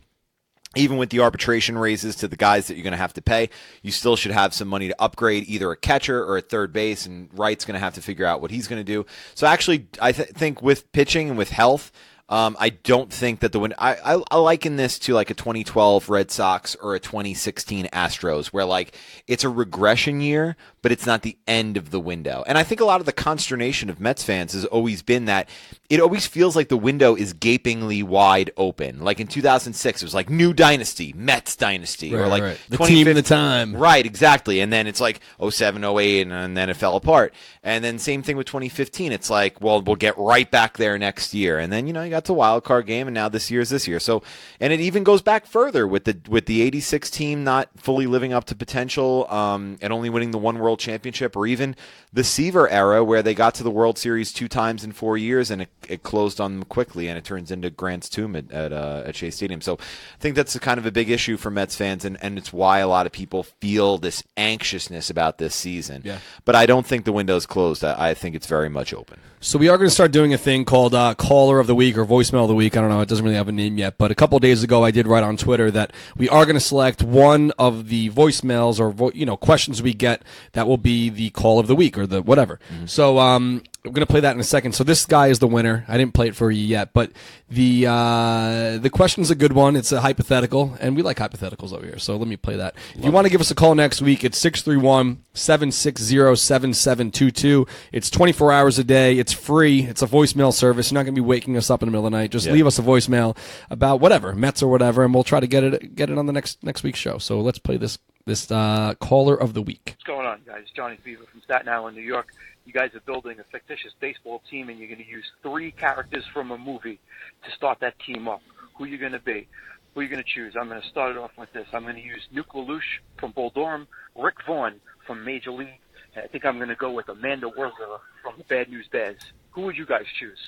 [0.75, 3.49] even with the arbitration raises to the guys that you're going to have to pay,
[3.81, 7.05] you still should have some money to upgrade either a catcher or a third base.
[7.05, 9.05] And Wright's going to have to figure out what he's going to do.
[9.35, 11.91] So actually, I th- think with pitching and with health,
[12.29, 13.73] um, I don't think that the win.
[13.77, 18.47] I, I I liken this to like a 2012 Red Sox or a 2016 Astros,
[18.47, 18.97] where like
[19.27, 22.43] it's a regression year, but it's not the end of the window.
[22.47, 25.49] And I think a lot of the consternation of Mets fans has always been that
[25.89, 29.01] it always feels like the window is gapingly wide open.
[29.01, 32.59] Like in 2006, it was like new dynasty, Mets dynasty, or like right.
[32.69, 33.75] The team and the time.
[33.75, 34.61] Right, exactly.
[34.61, 37.33] And then it's like 07, 08, and, and then it fell apart.
[37.61, 39.11] And then same thing with 2015.
[39.11, 41.59] It's like, well, we'll get right back there next year.
[41.59, 43.69] And then, you know, you got the wild card game and now this year is
[43.69, 43.99] this year.
[43.99, 44.23] So,
[44.59, 48.33] and it even goes back further with the, with the 86 team not fully living
[48.33, 51.75] up to potential, um, and only winning the one world championship or even
[52.13, 55.49] the Seaver era where they got to the World Series two times in four years
[55.49, 58.73] and it, it closed on them quickly and it turns into Grant's tomb at, at,
[58.73, 59.61] uh, at Shea Stadium.
[59.61, 62.37] So I think that's a kind of a big issue for Mets fans and, and
[62.37, 66.01] it's why a lot of people feel this anxiousness about this season.
[66.03, 66.19] Yeah.
[66.45, 67.83] But I don't think the window's closed.
[67.83, 69.19] I, I think it's very much open.
[69.43, 71.97] So we are going to start doing a thing called uh, Caller of the Week
[71.97, 72.77] or Voicemail of the Week.
[72.77, 73.97] I don't know; it doesn't really have a name yet.
[73.97, 76.59] But a couple days ago, I did write on Twitter that we are going to
[76.59, 80.21] select one of the voicemails or vo- you know questions we get
[80.51, 82.59] that will be the call of the week or the whatever.
[82.85, 84.73] So um, I'm going to play that in a second.
[84.73, 85.85] So this guy is the winner.
[85.87, 87.11] I didn't play it for you yet, but
[87.49, 89.75] the uh, the question's a good one.
[89.75, 91.97] It's a hypothetical, and we like hypotheticals over here.
[91.97, 92.75] So let me play that.
[92.95, 97.65] If you want to give us a call next week, it's 631 760 7722.
[97.91, 99.17] It's 24 hours a day.
[99.17, 99.81] It's free.
[99.83, 100.91] It's a voicemail service.
[100.91, 102.31] You're not going to be waking us up in the middle of the night.
[102.31, 102.53] Just Yeah.
[102.53, 103.35] leave us a voicemail
[103.71, 106.33] about whatever, Mets or whatever, and we'll try to get it get it on the
[106.33, 107.17] next next week's show.
[107.17, 109.95] So let's play this this uh, caller of the week.
[109.97, 110.65] What's going on, guys?
[110.75, 112.27] Johnny Beaver from Staten Island, New York.
[112.65, 116.23] You guys are building a fictitious baseball team, and you're going to use three characters
[116.33, 116.99] from a movie
[117.43, 118.41] to start that team up.
[118.77, 119.47] Who are you going to be?
[119.93, 120.53] Who are you going to choose?
[120.59, 121.67] I'm going to start it off with this.
[121.73, 125.79] I'm going to use Nuke LaLoosh from Bull Durham, Rick Vaughn from Major League.
[126.15, 129.19] and I think I'm going to go with Amanda Werther from Bad News Bears.
[129.51, 130.39] Who would you guys choose?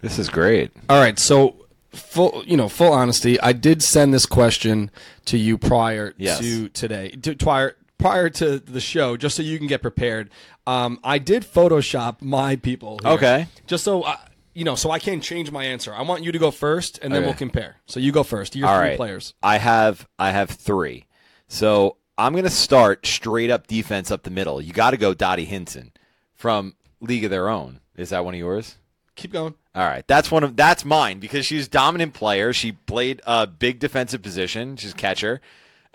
[0.00, 0.70] This is great.
[0.88, 1.56] All right, so
[1.92, 4.90] full, you know, full honesty, I did send this question
[5.26, 6.38] to you prior Yes.
[6.38, 10.30] to today, to, prior prior to the show, just so you can get prepared.
[10.66, 12.98] Um, I did Photoshop my people.
[13.02, 13.46] here, Okay.
[13.66, 14.18] just so I,
[14.54, 15.94] you know, so I can change my answer.
[15.94, 17.26] I want you to go first, and then Okay.
[17.26, 17.76] we'll compare.
[17.86, 18.56] So you go first.
[18.56, 18.96] Your All three right.
[18.96, 19.34] players.
[19.42, 21.06] I have I have three.
[21.48, 24.60] So I'm gonna start straight up defense up the middle.
[24.60, 25.92] You got to go Dottie Hinson
[26.34, 27.80] from League of Their Own.
[27.96, 28.76] Is that one of yours?
[29.16, 29.54] Keep going.
[29.74, 32.52] All right, that's one of that's mine because she's a dominant player.
[32.52, 34.76] She played a big defensive position.
[34.76, 35.40] She's a catcher,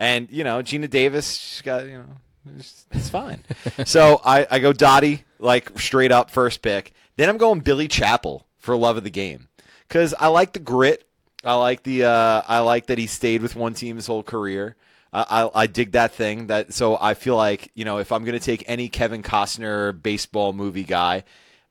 [0.04, 1.38] and you know Geena Davis.
[1.38, 3.44] She's got you know it's, it's fine.
[3.86, 6.94] so I I go Dottie like straight up first pick.
[7.16, 9.48] Then I'm going Billy Chapel for love of the game
[9.88, 11.08] because I like the grit.
[11.44, 14.76] I like the uh, I like that he stayed with one team his whole career.
[15.16, 16.48] I, I, dig that thing.
[16.48, 20.54] That so I feel like you know if I'm to take any Kevin Costner baseball
[20.54, 21.24] movie guy,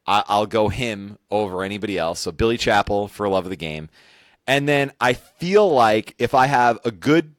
[0.07, 2.21] I, I'll go him over anybody else.
[2.21, 3.89] So Billy Chapel for love of the game,
[4.47, 7.35] and then I feel like if I have a good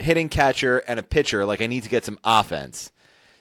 [0.00, 2.90] hitting catcher and a pitcher, like I need to get some offense.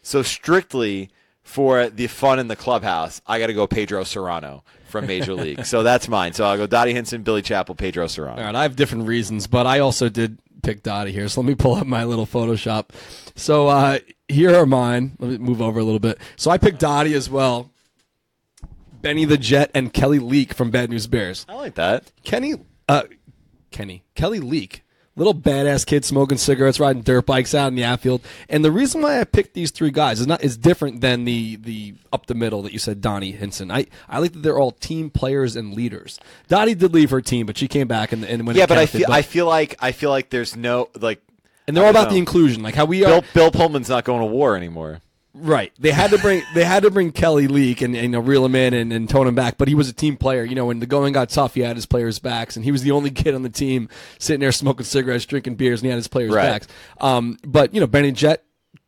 [0.02, 1.10] So strictly
[1.44, 5.66] for the fun in the clubhouse, I got to go Pedro Cerrano from Major League.
[5.66, 6.34] So that's mine.
[6.34, 8.38] So I'll go Dottie Hinson, Billy Chapel, Pedro Cerrano.
[8.38, 11.28] All right, I have different reasons, but I also did pick Dottie here.
[11.28, 12.90] So let me pull up my little Photoshop.
[13.36, 15.16] So uh, here are mine.
[15.20, 16.20] Let me move over a little bit.
[16.36, 17.72] So I picked Dottie as well.
[19.02, 21.46] Benny the Jet and Kelly Leak from Bad News Bears.
[21.48, 22.12] I like that.
[22.24, 22.56] Kenny,
[22.90, 23.04] uh,
[23.72, 24.84] Kenny, Kelly Leak,
[25.20, 28.22] little badass kid smoking cigarettes, riding dirt bikes out in the outfield.
[28.48, 31.58] And the reason why I picked these three guys is not is different than the
[31.58, 33.70] the up the middle that you said, Donnie Hinson.
[33.70, 36.20] I I like that they're all team players and leaders.
[36.48, 38.86] Dottie did leave her team, but she came back and and when yeah, but I
[38.86, 41.22] counted, feel I feel like I feel like there's no like,
[41.68, 43.24] and they're all I about the inclusion, like how we Bill are.
[43.34, 45.02] Bill Pullman's not going to war anymore.
[45.40, 45.72] Right.
[45.80, 48.46] They had to bring they had to bring Kelly Leak and, and you know reel
[48.46, 50.44] him in and, and tone him back, but he was a team player.
[50.44, 52.84] You know, when the going got tough, he had his players' backs, and he was
[52.84, 55.98] the only kid on the team sitting there smoking cigarettes, drinking beers, and he had
[55.98, 56.44] his players' Right.
[56.44, 56.68] backs.
[57.00, 58.44] Um, but you know, Benny Jet,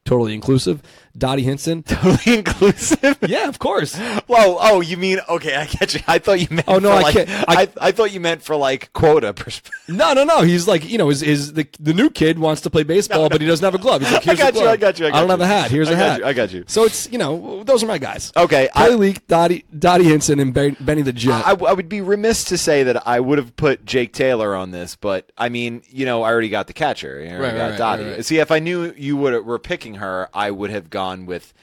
[0.06, 0.82] totally inclusive.
[1.18, 3.18] Dottie Hinson, totally inclusive.
[3.28, 3.95] yeah, of course.
[3.97, 4.57] Whoa!
[4.59, 5.55] Oh, you mean okay?
[5.55, 6.01] I get you.
[6.07, 6.66] I thought you meant.
[6.68, 9.72] Oh, no, for, I like, can't- I, I thought you meant for like quota perspective.
[9.91, 10.41] No, no, no.
[10.41, 13.41] He's like, you know, his, his the, the new kid wants to play baseball, but
[13.41, 14.01] he doesn't have a glove.
[14.01, 14.68] He's like, I got a you.
[14.68, 15.32] I got you, I got don't you.
[15.32, 15.70] have a hat.
[15.70, 16.20] Here's I a hat.
[16.20, 16.64] you, I got you.
[16.68, 18.32] So it's you know, those are my guys.
[18.38, 21.45] Okay, Kelly I- Leak, Dottie, Dottie Hinson, and ben, Benny the Jet.
[21.45, 24.72] I, I would be remiss to say that I would have put Jake Taylor on
[24.72, 27.20] this, but I mean, you know, I already got the catcher.
[27.22, 28.03] I already Right, got right, Dottie.
[28.05, 28.26] right, right.
[28.26, 31.54] See, if I knew you would were picking her, I would have gone with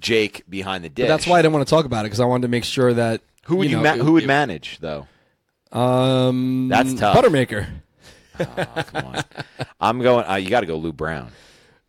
[0.00, 1.04] Jake behind the dish.
[1.04, 2.64] But that's why I didn't want to talk about it because I wanted to make
[2.64, 5.06] sure that Who would you, know, ma- who would it- manage though?
[5.72, 7.16] Um, That's tough.
[7.16, 7.66] Buttermaker.
[9.80, 10.24] I'm going.
[10.28, 11.30] Uh, you got to go Lou Brown.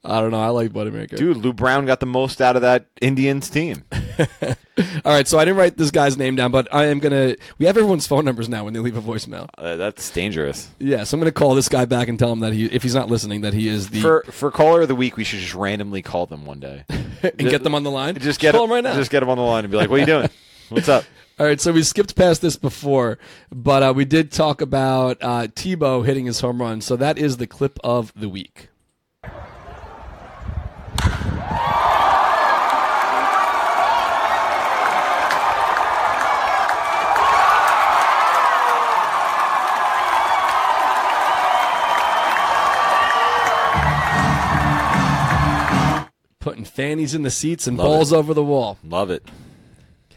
[0.03, 0.39] I don't know.
[0.39, 1.17] I like Buttermaker.
[1.17, 3.83] Dude, Lou Brown got the most out of that Indians team.
[3.91, 7.35] All right, so I didn't write this guy's name down, but I am gonna.
[7.57, 9.49] We have everyone's phone numbers now when they leave a voicemail.
[9.57, 10.69] Uh, that's dangerous.
[10.79, 12.95] Yeah, so I'm gonna call this guy back and tell him that he, if he's
[12.95, 15.53] not listening, that he is the For for caller of the week, we should just
[15.53, 18.15] randomly call them one day and get them on the line.
[18.15, 18.95] Just get call them right now.
[18.95, 20.29] Just get them on the line and be like, "What are you doing?
[20.69, 21.03] What's up?"
[21.37, 23.17] All right, so we skipped past this before,
[23.49, 26.81] but uh, we did talk about uh, Tebow hitting his home run.
[26.81, 28.69] So that is the clip of the week.
[46.79, 48.15] Fannies in the seats and Love balls it.
[48.15, 48.77] over the wall.
[48.83, 49.27] Love it.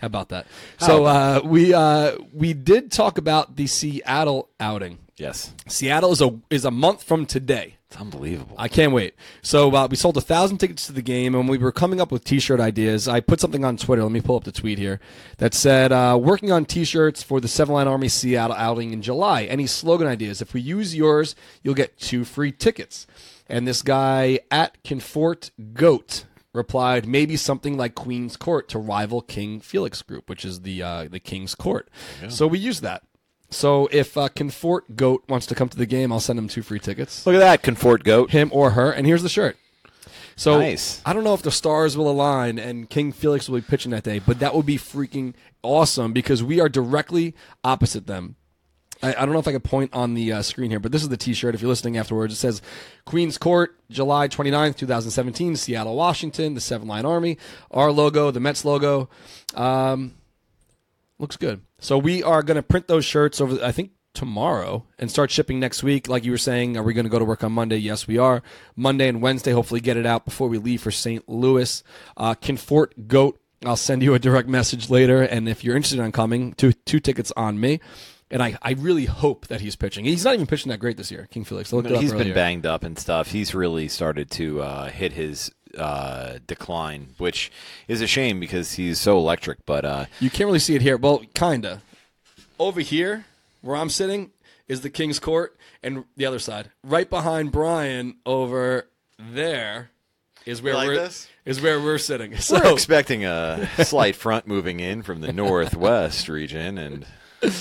[0.01, 0.47] How about that?
[0.79, 4.99] How So about uh, we uh, we did talk about the Seattle outing.
[5.17, 7.77] Yes, Seattle is a is a month from today.
[7.89, 8.57] It's unbelievable.
[8.59, 9.15] I can't wait.
[9.43, 12.11] So uh, we sold a thousand tickets to the game, and we were coming up
[12.11, 13.07] with T-shirt ideas.
[13.07, 14.03] I put something on Twitter.
[14.03, 14.99] Let me pull up the tweet here
[15.39, 19.45] that said, uh, "Working on T-shirts for the Seven Line Army Seattle outing in July.
[19.45, 20.41] Any slogan ideas?
[20.41, 23.07] If we use yours, you'll get two free tickets."
[23.49, 26.25] And this guy at Confort Goat
[26.55, 31.09] replied, "Maybe something like Queen's Court to rival King Felix Group, which is the uh,
[31.11, 31.89] the King's Court."
[32.29, 33.03] So we use that.
[33.51, 36.63] So if uh, Confort Goat wants to come to the game, I'll send him two
[36.63, 37.27] free tickets.
[37.27, 38.31] Look at that, Confort Goat.
[38.31, 38.91] Him or her.
[38.91, 39.57] And here's the shirt.
[40.37, 41.03] So Nice.
[41.05, 44.05] I don't know if the stars will align and King Felix will be pitching that
[44.05, 48.37] day, but that would be freaking awesome because we are directly opposite them.
[49.03, 51.03] I, I don't know if I can point on the uh, screen here, but this
[51.03, 51.55] is the T-shirt.
[51.55, 52.63] If you're listening afterwards, it says
[53.05, 57.39] Queens Court, July 29th, 2017, Seattle, Washington, the Seven Line Army.
[57.71, 59.09] Our logo, the Mets logo.
[59.55, 60.15] Um,
[61.19, 61.63] looks good.
[61.79, 63.63] So we are going to print those shirts over.
[63.65, 66.09] I think tomorrow and start shipping next week.
[66.09, 67.77] Like you were saying, are we going to go to work on Monday?
[67.77, 68.43] Yes, we are.
[68.77, 71.29] Monday and Wednesday, hopefully, get it out before we leave for St.
[71.29, 71.83] Louis.
[72.17, 73.39] Uh, Confort Goat.
[73.65, 76.99] I'll send you a direct message later, and if you're interested in coming, two two
[76.99, 77.79] tickets on me.
[78.33, 80.07] And I, I really hope that he's pitching.
[80.07, 81.73] He's not even pitching that great this year, King Felix.
[81.73, 83.29] I looked it up He's been banged up and stuff.
[83.29, 87.53] He's really started to uh, hit his uh, decline, which
[87.89, 89.65] is a shame because he's so electric.
[89.67, 90.97] But uh, You can't really see it here.
[90.97, 91.83] Well, kinda.
[92.59, 93.27] Over here,
[93.61, 94.31] where I'm sitting,
[94.67, 99.91] is the King's Court, and the other side, right behind Brian, over there,
[100.47, 101.29] is where like we're this?
[101.45, 102.37] is where we're sitting.
[102.39, 107.07] So we're expecting a slight front moving in from the northwest region, and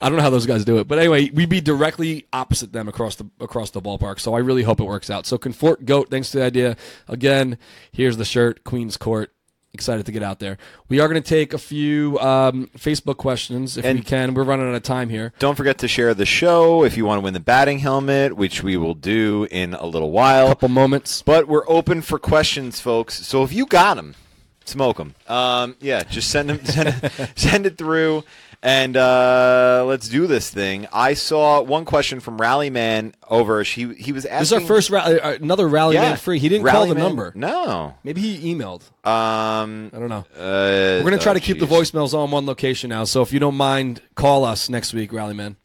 [0.00, 2.88] I don't know how those guys do it, but anyway, we'd be directly opposite them
[2.88, 4.18] across the across the ballpark.
[4.18, 5.26] So I really hope it works out.
[5.26, 6.76] So Confort Goat, thanks to the idea.
[7.06, 7.58] Again,
[7.92, 9.32] here's the shirt, Queens Court.
[9.72, 10.58] Excited to get out there.
[10.88, 14.34] We are going to take a few um, Facebook questions if we can.
[14.34, 15.32] We're running out of time here.
[15.38, 18.64] Don't forget to share the show if you want to win the batting helmet, which
[18.64, 20.48] we will do in a little while.
[20.48, 21.22] Couple moments.
[21.22, 23.24] But we're open for questions, folks.
[23.24, 24.16] So if you got them,
[24.64, 25.14] smoke them.
[25.28, 28.24] Um, yeah, just send them, send send it through,
[28.62, 30.86] and uh, let's do this thing.
[30.92, 33.62] I saw one question from Rallyman over.
[33.62, 34.38] He he was asking.
[34.40, 36.02] This is our first rally, uh, another rally Yeah.
[36.02, 36.38] man free.
[36.38, 37.32] He didn't call the Rallyman- number.
[37.34, 38.82] No, maybe he emailed.
[39.06, 40.26] Um, I don't know.
[40.36, 41.80] Uh, We're going to try oh, to keep the jeez.
[41.90, 43.04] voicemails on one location now.
[43.04, 45.56] So if you don't mind, call us next week, Rally Man.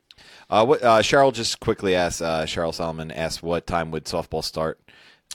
[0.49, 2.21] Uh, what, uh, Cheryl just quickly asked.
[2.21, 4.79] Uh, Cheryl Solomon asked, "What time would softball start?"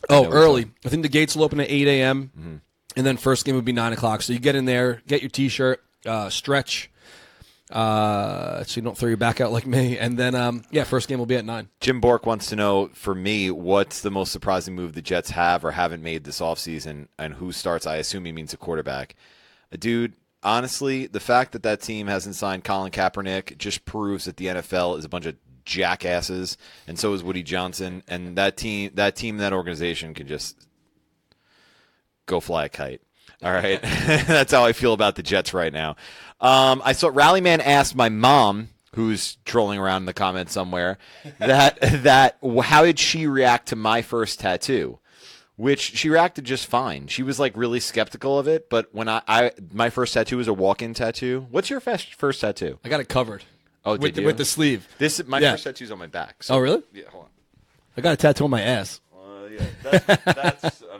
[0.08, 0.70] Oh, know early.
[0.84, 2.30] I think the gates will open at 8 a.m.
[2.38, 2.54] Mm-hmm.
[2.96, 4.22] And then first game would be 9 o'clock.
[4.22, 6.89] So you get in there, get your t shirt, uh, stretch,
[7.70, 9.96] uh, so you don't throw your back out like me.
[9.98, 11.68] And then, um, yeah, first game will be at 9.
[11.80, 15.64] Jim Bork wants to know for me what's the most surprising move the Jets have
[15.64, 17.86] or haven't made this offseason and who starts.
[17.86, 19.14] I assume he means a quarterback.
[19.72, 24.36] Uh, Dude, honestly, the fact that that team hasn't signed Colin Kaepernick just proves that
[24.36, 26.56] the NFL is a bunch of jackasses,
[26.86, 28.02] and so is Woody Johnson.
[28.08, 30.66] And that team, that team, that organization can just
[32.26, 33.00] go fly a kite.
[33.42, 35.96] All right, that's how I feel about the Jets right now.
[36.41, 40.99] Um, I saw Rallyman asked my mom, who's trolling around in the comments somewhere,
[41.38, 44.99] that that how did she react to my first tattoo?
[45.57, 47.07] Which she reacted just fine.
[47.09, 50.49] She was like really skeptical of it, but when I, I my first tattoo was
[50.49, 51.47] a walk-in tattoo.
[51.51, 52.78] What's your first first tattoo?
[52.82, 53.45] I got it covered.
[53.84, 54.26] Oh, with did the, you?
[54.26, 54.88] with the sleeve.
[54.97, 55.53] This my Yeah.
[55.53, 56.36] first tattoo's on my back.
[56.49, 56.82] oh, really?
[56.95, 57.30] Yeah, hold on.
[57.97, 59.01] I got a tattoo on my ass.
[59.14, 60.99] Uh, yeah, that's, that's I don't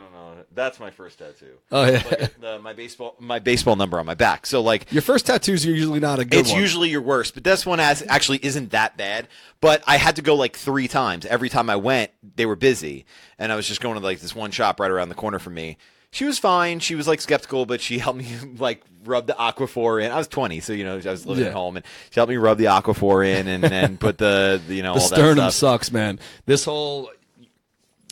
[0.53, 1.53] That's my first tattoo.
[1.71, 2.03] Oh, yeah.
[2.09, 4.45] Like, uh, my baseball my baseball number on my back.
[4.45, 6.59] So like Your first tattoos are usually not a good it's one.
[6.59, 9.27] usually your worst, but this one has, actually isn't that bad.
[9.61, 11.25] But I had to go like three times.
[11.25, 13.05] Every time I went, they were busy,
[13.39, 15.53] and I was just going to like this one shop right around the corner from
[15.53, 15.77] me.
[16.13, 16.79] She was fine.
[16.79, 18.27] She was like skeptical, but she helped me
[18.57, 20.11] like rub the Aquaphor in.
[20.11, 21.51] I was 20, so you know I was living Yeah.
[21.51, 24.83] at home, and she helped me rub the Aquaphor in, and then put the you
[24.83, 25.71] know the all sternum that stuff.
[25.79, 26.19] sucks, man.
[26.45, 27.09] This whole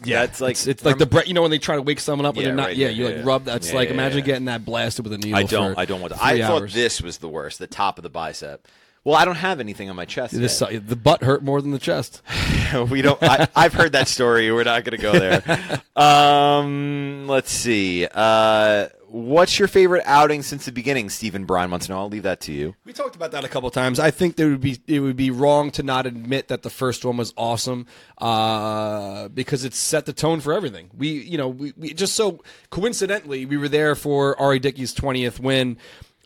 [0.04, 2.00] Yeah, it's like it's, it's like the bre- you know when they try to wake
[2.00, 3.22] someone up when Yeah, they're not right, yeah yeah, you like yeah.
[3.26, 5.78] rub that's like imagine getting that blasted with a needle I don't.
[5.78, 6.24] I don't want to.
[6.24, 7.60] I thought this was the worst.
[7.60, 8.68] The top of the bicep.
[9.06, 10.34] Well, I don't have anything on my chest.
[10.34, 12.22] This, the butt hurt more than the chest.
[12.90, 13.22] we don't.
[13.24, 14.52] I, I've heard that story.
[14.52, 15.82] We're not going to go there.
[16.00, 18.08] Um, let's see.
[18.10, 21.10] Uh, what's your favorite outing since the beginning?
[21.10, 22.00] Stephen Bryan wants to know.
[22.00, 22.76] I'll leave that to you.
[22.86, 24.00] We talked about that a couple times.
[24.00, 27.04] I think there would be it would be wrong to not admit that the first
[27.04, 27.88] one was awesome
[28.20, 30.90] uh, because it set the tone for everything.
[30.96, 34.60] We you know we, we just so coincidentally we were there for R.A.
[34.60, 35.78] Dickey's twentieth win.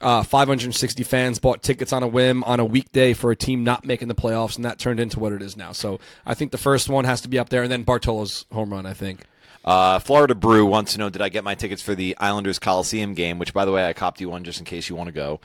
[0.01, 3.86] Uh, 560 fans bought tickets on a whim on a weekday for a team not
[3.86, 5.71] making the playoffs, and that turned into what it is now.
[5.71, 8.71] So I think the first one has to be up there, and then Bartolo's home
[8.71, 8.86] run.
[8.86, 9.21] I think.
[9.66, 13.14] Uh, Florida Brew wants to know: Did I get my tickets for the Islanders Coliseum
[13.14, 13.39] game?
[13.39, 15.39] Which, by the way, I copped you one just in case you want to go.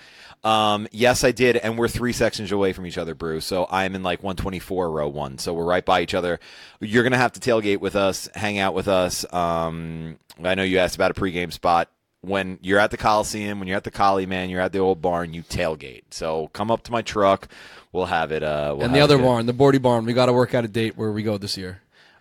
[0.44, 3.40] Um, yes, I did, and we're three sections away from each other, Brew.
[3.40, 6.40] So I'm in like 124 row one, so we're right by each other.
[6.80, 9.30] You're gonna have to tailgate with us, hang out with us.
[9.32, 11.90] Um, I know you asked about a pregame spot.
[12.20, 15.00] When you're at the Coliseum, when you're at the Collie Man, you're at the old
[15.00, 16.02] barn, you tailgate.
[16.10, 17.46] So come up to my truck.
[17.92, 18.42] We'll have it.
[18.42, 20.68] Uh, we'll and the other barn, the Bordy barn, we got to work out a
[20.68, 21.80] date where we go this year.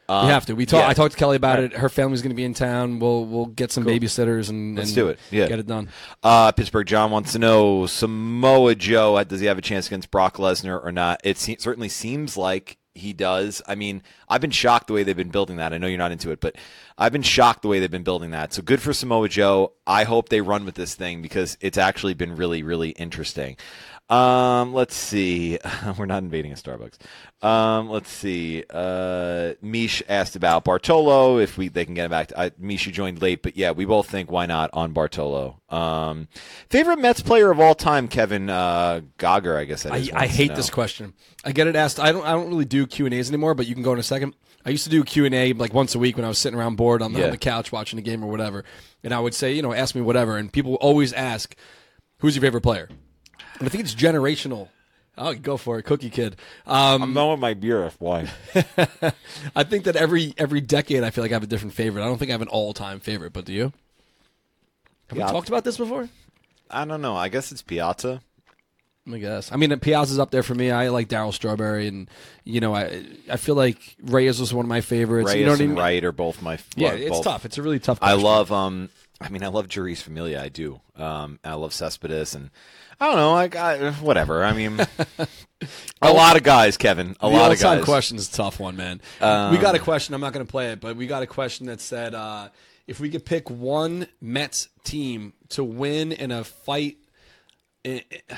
[0.10, 0.54] Uh, we have to.
[0.56, 0.88] We talk, yeah.
[0.90, 1.66] I talked to Kelly about Right.
[1.66, 1.74] it.
[1.74, 3.00] Her family's going to be in town.
[3.00, 3.94] We'll we'll get some Cool.
[3.94, 5.20] babysitters and Let's and do it.
[5.32, 5.90] Yeah, get it done.
[6.24, 9.16] Uh, Pittsburgh John wants to know Samoa Joe.
[9.18, 11.20] uh, Does he have a chance against Brock Lesnar or not?
[11.24, 13.62] It se- certainly seems like he does.
[13.68, 15.72] I mean, I've been shocked the way they've been building that.
[15.72, 16.56] I know you're not into it, but
[16.98, 18.54] I've been shocked the way they've been building that.
[18.54, 19.74] So good for Samoa Joe.
[19.86, 23.56] I hope they run with this thing because it's actually been really, really interesting.
[24.10, 25.60] Um, let's see.
[25.98, 26.98] We're not invading a Starbucks.
[27.46, 28.64] Um, let's see.
[28.70, 32.30] Uh, Mish asked about Bartolo if we they can get him back.
[32.30, 35.62] To, I, Mish, you joined late, but yeah, we both think why not on Bartolo.
[35.70, 36.30] Um,
[36.70, 40.08] favorite Mets player of all time, Kevin uh, Gogger, I guess that I.
[40.14, 41.14] I hate this question.
[41.44, 42.00] I get it asked.
[42.00, 42.26] I don't.
[42.26, 43.56] I don't really do Q and A's anymore.
[43.56, 44.36] But you can go in a second.
[44.66, 46.58] I used to do Q and A like once a week when I was sitting
[46.58, 47.26] around bored on the, Yeah.
[47.26, 48.64] on the couch watching a game or whatever,
[49.04, 51.56] and I would say, you know, ask me whatever, and people always ask,
[52.20, 52.88] "Who's your favorite player?"
[53.60, 54.70] I think it's generational.
[55.20, 56.36] Oh, go for it, Cookie Kid.
[56.68, 57.92] Um, I'm done with my beer.
[57.98, 58.30] Why?
[59.56, 62.04] I think that every every decade, I feel like I have a different favorite.
[62.04, 63.74] I don't think I have an all time favorite, but do you?
[65.10, 65.26] Have Yeah.
[65.26, 66.08] we talked about this before?
[66.70, 67.16] I don't know.
[67.16, 68.22] I guess it's Piazza.
[69.12, 69.52] I guess.
[69.54, 70.70] I mean, Piazza's up there for me.
[70.70, 72.10] I like Darryl Strawberry, and
[72.44, 75.28] you know, I I feel like Reyes was one of my favorites.
[75.30, 75.80] Reyes you know what I and mean?
[75.80, 76.60] Wright are both my.
[76.76, 77.46] Yeah, both- it's tough.
[77.46, 78.00] It's a really tough.
[78.02, 78.52] I love.
[78.52, 78.90] Um,
[79.22, 80.42] I mean, I love Jeurys Familia.
[80.44, 80.82] I do.
[80.96, 82.52] Um, I love Cespedes, and
[83.00, 83.32] I don't know.
[83.34, 84.44] Like, I, whatever.
[84.44, 84.80] I mean,
[86.02, 87.16] a lot of guys, Kevin.
[87.22, 87.84] A the lot of guys.
[87.84, 89.02] question is a tough one, man.
[89.22, 90.16] Um, we got a question.
[90.16, 92.50] I'm not going to play it, but we got a question that said, uh,
[92.88, 96.98] if we could pick one Mets team to win in a fight,
[97.86, 98.36] i- i-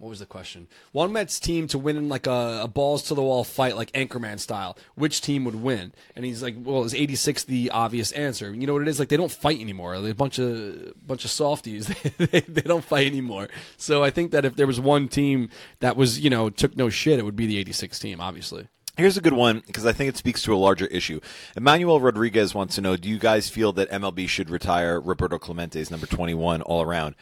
[0.00, 0.66] what was the question?
[0.92, 3.92] One Mets team to win in like a, a balls to the wall fight, like
[3.92, 4.78] Anchorman style.
[4.94, 5.92] Which team would win?
[6.16, 8.54] And he's like, well, is 86 the obvious answer?
[8.54, 8.98] You know what it is?
[8.98, 10.00] Like they don't fight anymore.
[10.00, 11.88] They're a bunch of bunch of softies.
[12.16, 13.48] they, they don't fight anymore.
[13.76, 16.88] So I think that if there was one team that was, you know, took no
[16.88, 18.68] shit, it would be the 86 team, obviously.
[18.96, 21.20] Here's a good one because I think it speaks to a larger issue.
[21.54, 25.90] Emmanuel Rodriguez wants to know: Do you guys feel that MLB should retire Roberto Clemente's
[25.90, 27.16] number 21 all around?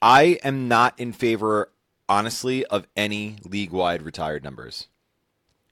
[0.00, 1.70] I am not in favor,
[2.12, 4.88] honestly, of any league-wide retired numbers.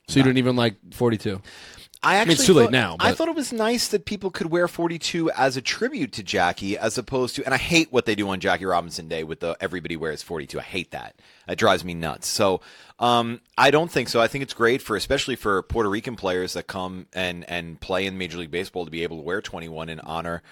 [0.08, 1.40] So you didn't even like 42.
[2.02, 2.96] I mean, actually it's too late thought- now.
[2.98, 6.78] I thought it was nice that people could wear 42 as a tribute to Jackie,
[6.78, 7.44] as opposed to.
[7.44, 10.58] And I hate what they do on Jackie Robinson Day with the everybody wears 42.
[10.58, 11.14] I hate that.
[11.46, 12.26] It drives me nuts.
[12.26, 12.62] So
[12.98, 14.18] um, I don't think so.
[14.18, 18.06] I think it's great for, especially for Puerto Rican players that come and and play
[18.06, 20.42] in Major League Baseball to be able to wear 21 in honor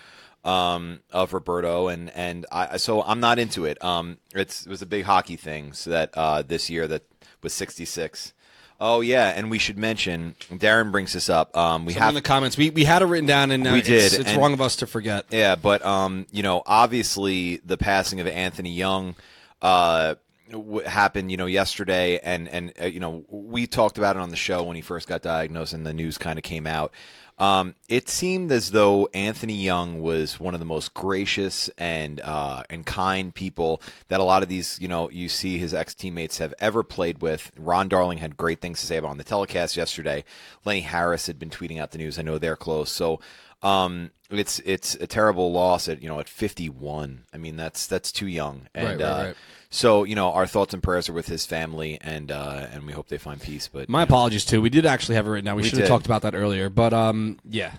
[0.49, 1.89] um, of Roberto.
[1.89, 3.83] And and I so I'm not into it.
[3.85, 7.03] Um, it's it was a big hockey thing so that uh, this year that
[7.43, 8.33] was 66.
[8.81, 11.57] Oh yeah, and we should mention Darren brings this up.
[11.57, 12.57] Um, we Someone have in the comments.
[12.57, 14.05] We we had it written down, and uh, we did.
[14.05, 15.27] It's, it's and- wrong of us to forget.
[15.31, 19.17] Yeah, but um, you know, obviously the passing of Anthony Young
[19.61, 20.15] uh
[20.53, 24.31] w- happened, you know, yesterday, and and uh, you know we talked about it on
[24.31, 26.93] the show when he first got diagnosed, and the news kind of came out.
[27.39, 32.65] Um, it seemed as though Anthony Young was one of the most gracious and uh,
[32.69, 36.39] and kind people that a lot of these, you know, you see his ex teammates
[36.39, 37.53] have ever played with.
[37.57, 40.25] Ron Darling had great things to say about on the telecast yesterday.
[40.65, 42.19] Lenny Harris had been tweeting out the news.
[42.19, 43.21] I know they're close, so
[43.63, 47.25] um, it's it's a terrible loss at you know at 51.
[47.33, 49.37] I mean that's that's too young, and Right, right, uh, right.
[49.71, 52.93] so you know our thoughts and prayers are with his family, and uh, and we
[52.93, 53.69] hope they find peace.
[53.73, 54.61] But My apologies too.
[54.61, 55.57] We did actually have it written down.
[55.57, 56.69] We, We should have talked about that earlier.
[56.69, 57.73] But um, yeah,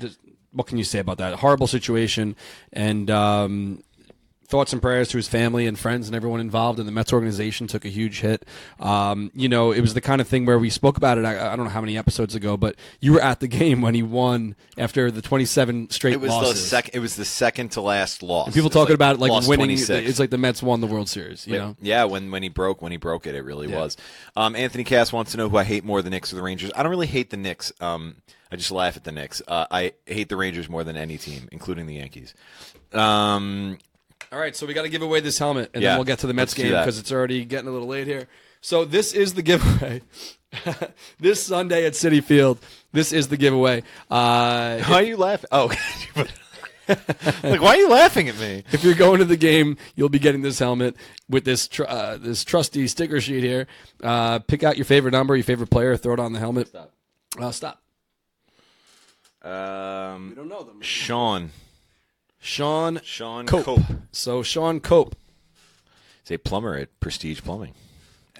[0.00, 0.18] Just-
[0.52, 1.34] what can you say about that?
[1.38, 2.34] Horrible situation,
[2.72, 3.84] and um,
[4.50, 6.78] thoughts and prayers to his family and friends and everyone involved.
[6.78, 8.44] And the Mets organization took a huge hit.
[8.80, 11.24] Um, you know, it was the kind of thing where we spoke about it.
[11.24, 13.94] I, I don't know how many episodes ago, but you were at the game when
[13.94, 16.60] he won after the 27 straight it was losses.
[16.60, 16.94] the second.
[16.94, 18.46] It was the second to last loss.
[18.46, 19.66] And people talking about it like winning.
[19.76, 20.08] 26.
[20.08, 21.46] It's like the Mets won the World Series.
[21.46, 22.04] You Yeah, know, yeah.
[22.04, 23.78] When when he broke when he broke it, it really Yeah.
[23.80, 23.96] was.
[24.36, 26.70] Um, Anthony Cass wants to know who I hate more, the Knicks or the Rangers.
[26.74, 27.72] I don't really hate the Knicks.
[27.80, 28.16] Um,
[28.52, 29.40] I just laugh at the Knicks.
[29.46, 32.34] Uh, I hate the Rangers more than any team, including the Yankees.
[32.92, 33.78] Um,
[34.32, 36.20] All right, so we got to give away this helmet, and Yeah, then we'll get
[36.20, 38.28] to the Mets game because it's already getting a little late here.
[38.60, 40.02] So this is the giveaway.
[41.18, 42.58] this Sunday at Citi Field,
[42.92, 43.82] this is the giveaway.
[44.10, 45.48] Uh, Why are you laughing?
[45.50, 45.72] Oh,
[46.88, 48.64] like why are you laughing at me?
[48.72, 50.96] if you're going to the game, you'll be getting this helmet
[51.28, 53.66] with this tr- uh, this trusty sticker sheet here.
[54.02, 56.68] Uh, pick out your favorite number, your favorite player, throw it on the helmet.
[56.68, 56.92] Stop.
[57.38, 57.82] Uh, stop.
[59.42, 60.80] Um, we don't know them.
[60.82, 61.50] Sean.
[62.40, 63.00] Sean.
[63.04, 63.64] Sean Cope.
[63.64, 63.80] Cope.
[64.12, 65.14] So Sean Cope.
[66.24, 67.74] He's a plumber at Prestige Plumbing,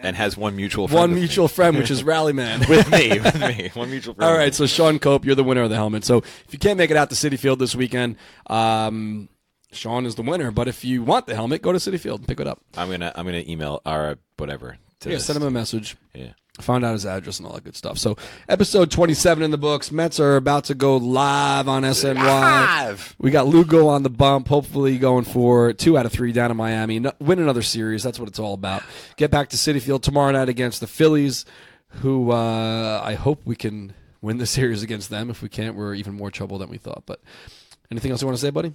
[0.01, 1.21] and has one mutual friend One with me.
[1.23, 2.61] mutual friend, which is Rally Man.
[2.69, 4.31] with me, with me, one mutual friend.
[4.31, 6.05] All right, so Sean Cope, you're the winner of the helmet.
[6.05, 8.17] So if you can't make it out to Citi Field this weekend,
[8.49, 9.29] um,
[9.73, 10.51] Sean is the winner.
[10.51, 12.61] But if you want the helmet, go to Citi Field and pick it up.
[12.77, 14.79] I'm gonna I'm gonna email or whatever.
[15.01, 15.97] To Yeah, send him a message.
[16.15, 16.33] Yeah.
[16.61, 17.97] Find out his address and all that good stuff.
[17.97, 18.17] So,
[18.49, 19.91] episode 27 in the books.
[19.91, 22.17] Mets are about to go live on SNY.
[22.17, 23.15] Live!
[23.19, 26.57] We got Lugo on the bump, hopefully going for two out of three down in
[26.57, 26.99] Miami.
[26.99, 28.03] No- win another series.
[28.03, 28.83] That's what it's all about.
[29.17, 31.47] Get back to Citi Field tomorrow night against the Phillies,
[32.03, 35.31] who uh, I hope we can win the series against them.
[35.31, 37.05] If we can't, we're even more trouble than we thought.
[37.07, 37.21] But
[37.91, 38.75] anything else you want to say, buddy?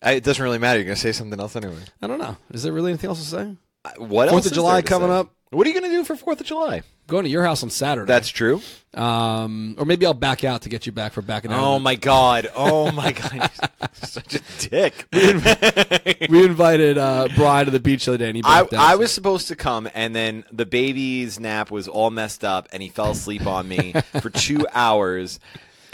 [0.00, 0.78] I, it doesn't really matter.
[0.78, 1.78] You're gonna say something else anyway.
[2.00, 2.36] I don't know.
[2.52, 3.56] Is there really anything else to say?
[3.98, 5.14] What Fourth of July to coming say?
[5.14, 5.34] up.
[5.52, 6.80] What are you going to do for Fourth of July?
[7.08, 8.06] Going to your house on Saturday.
[8.06, 8.62] That's true.
[8.94, 11.62] Um, or maybe I'll back out to get you back for backing out.
[11.62, 12.48] Oh my god!
[12.56, 13.50] Oh my god!
[13.92, 15.06] Such a dick.
[16.30, 18.72] we invited uh, Brian to the beach the other day, and he I, out.
[18.72, 22.82] I was supposed to come, and then the baby's nap was all messed up, and
[22.82, 23.92] he fell asleep on me
[24.22, 25.38] for two hours.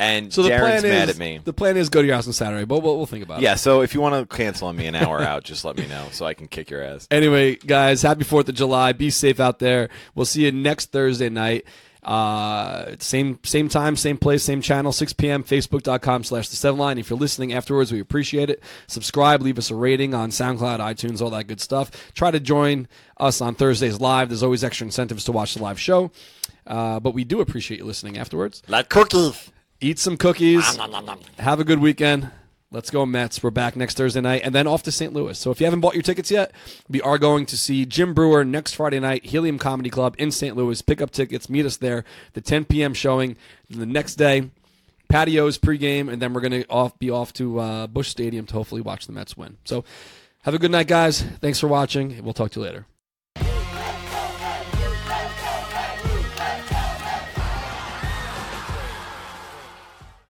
[0.01, 1.41] And so the Darren's plan mad is at me.
[1.43, 3.43] the plan is go to your house on Saturday, but we'll, we'll think about it.
[3.43, 5.89] Yeah, so if you want to cancel on me an hour out, just let me
[5.89, 7.09] know so I can kick your ass.
[7.19, 8.93] Anyway, guys, happy Fourth of July.
[8.93, 9.89] Be safe out there.
[10.15, 11.65] We'll see you next Thursday night.
[12.01, 15.43] Uh, same same time, same place, same channel, 6 p.m.
[15.43, 16.97] Facebook.com slash the seven line.
[16.97, 18.63] If you're listening afterwards, we appreciate it.
[18.87, 21.91] Subscribe, leave us a rating on SoundCloud, iTunes, all that good stuff.
[22.15, 22.87] Try to join
[23.19, 24.29] us on Thursdays live.
[24.29, 26.13] There's always extra incentives to watch the live show.
[26.67, 28.63] Uh, but we do appreciate you listening afterwards.
[28.69, 29.51] Like cookies.
[29.81, 30.77] Eat some cookies.
[31.39, 32.31] Have a good weekend.
[32.71, 33.43] Let's go Mets.
[33.43, 35.13] We're back next Thursday night and then off to St.
[35.13, 35.39] Louis.
[35.39, 36.53] So if you haven't bought your tickets yet,
[36.89, 40.57] we are going to see Jim Breuer next Friday night, Helium Comedy Club in St.
[40.57, 40.83] Louis.
[40.83, 42.05] Pick up tickets, meet us there.
[42.33, 42.93] The 10 p.m.
[42.93, 43.37] showing.
[43.71, 44.51] The next day,
[45.09, 48.55] patios pregame, and then we're going to off be off to uh, Busch Stadium to
[48.55, 49.59] hopefully watch the Mets win.
[49.65, 49.85] So
[50.43, 51.23] have a good night, guys.
[51.23, 52.23] Thanks for watching.
[52.25, 52.87] We'll talk to you later.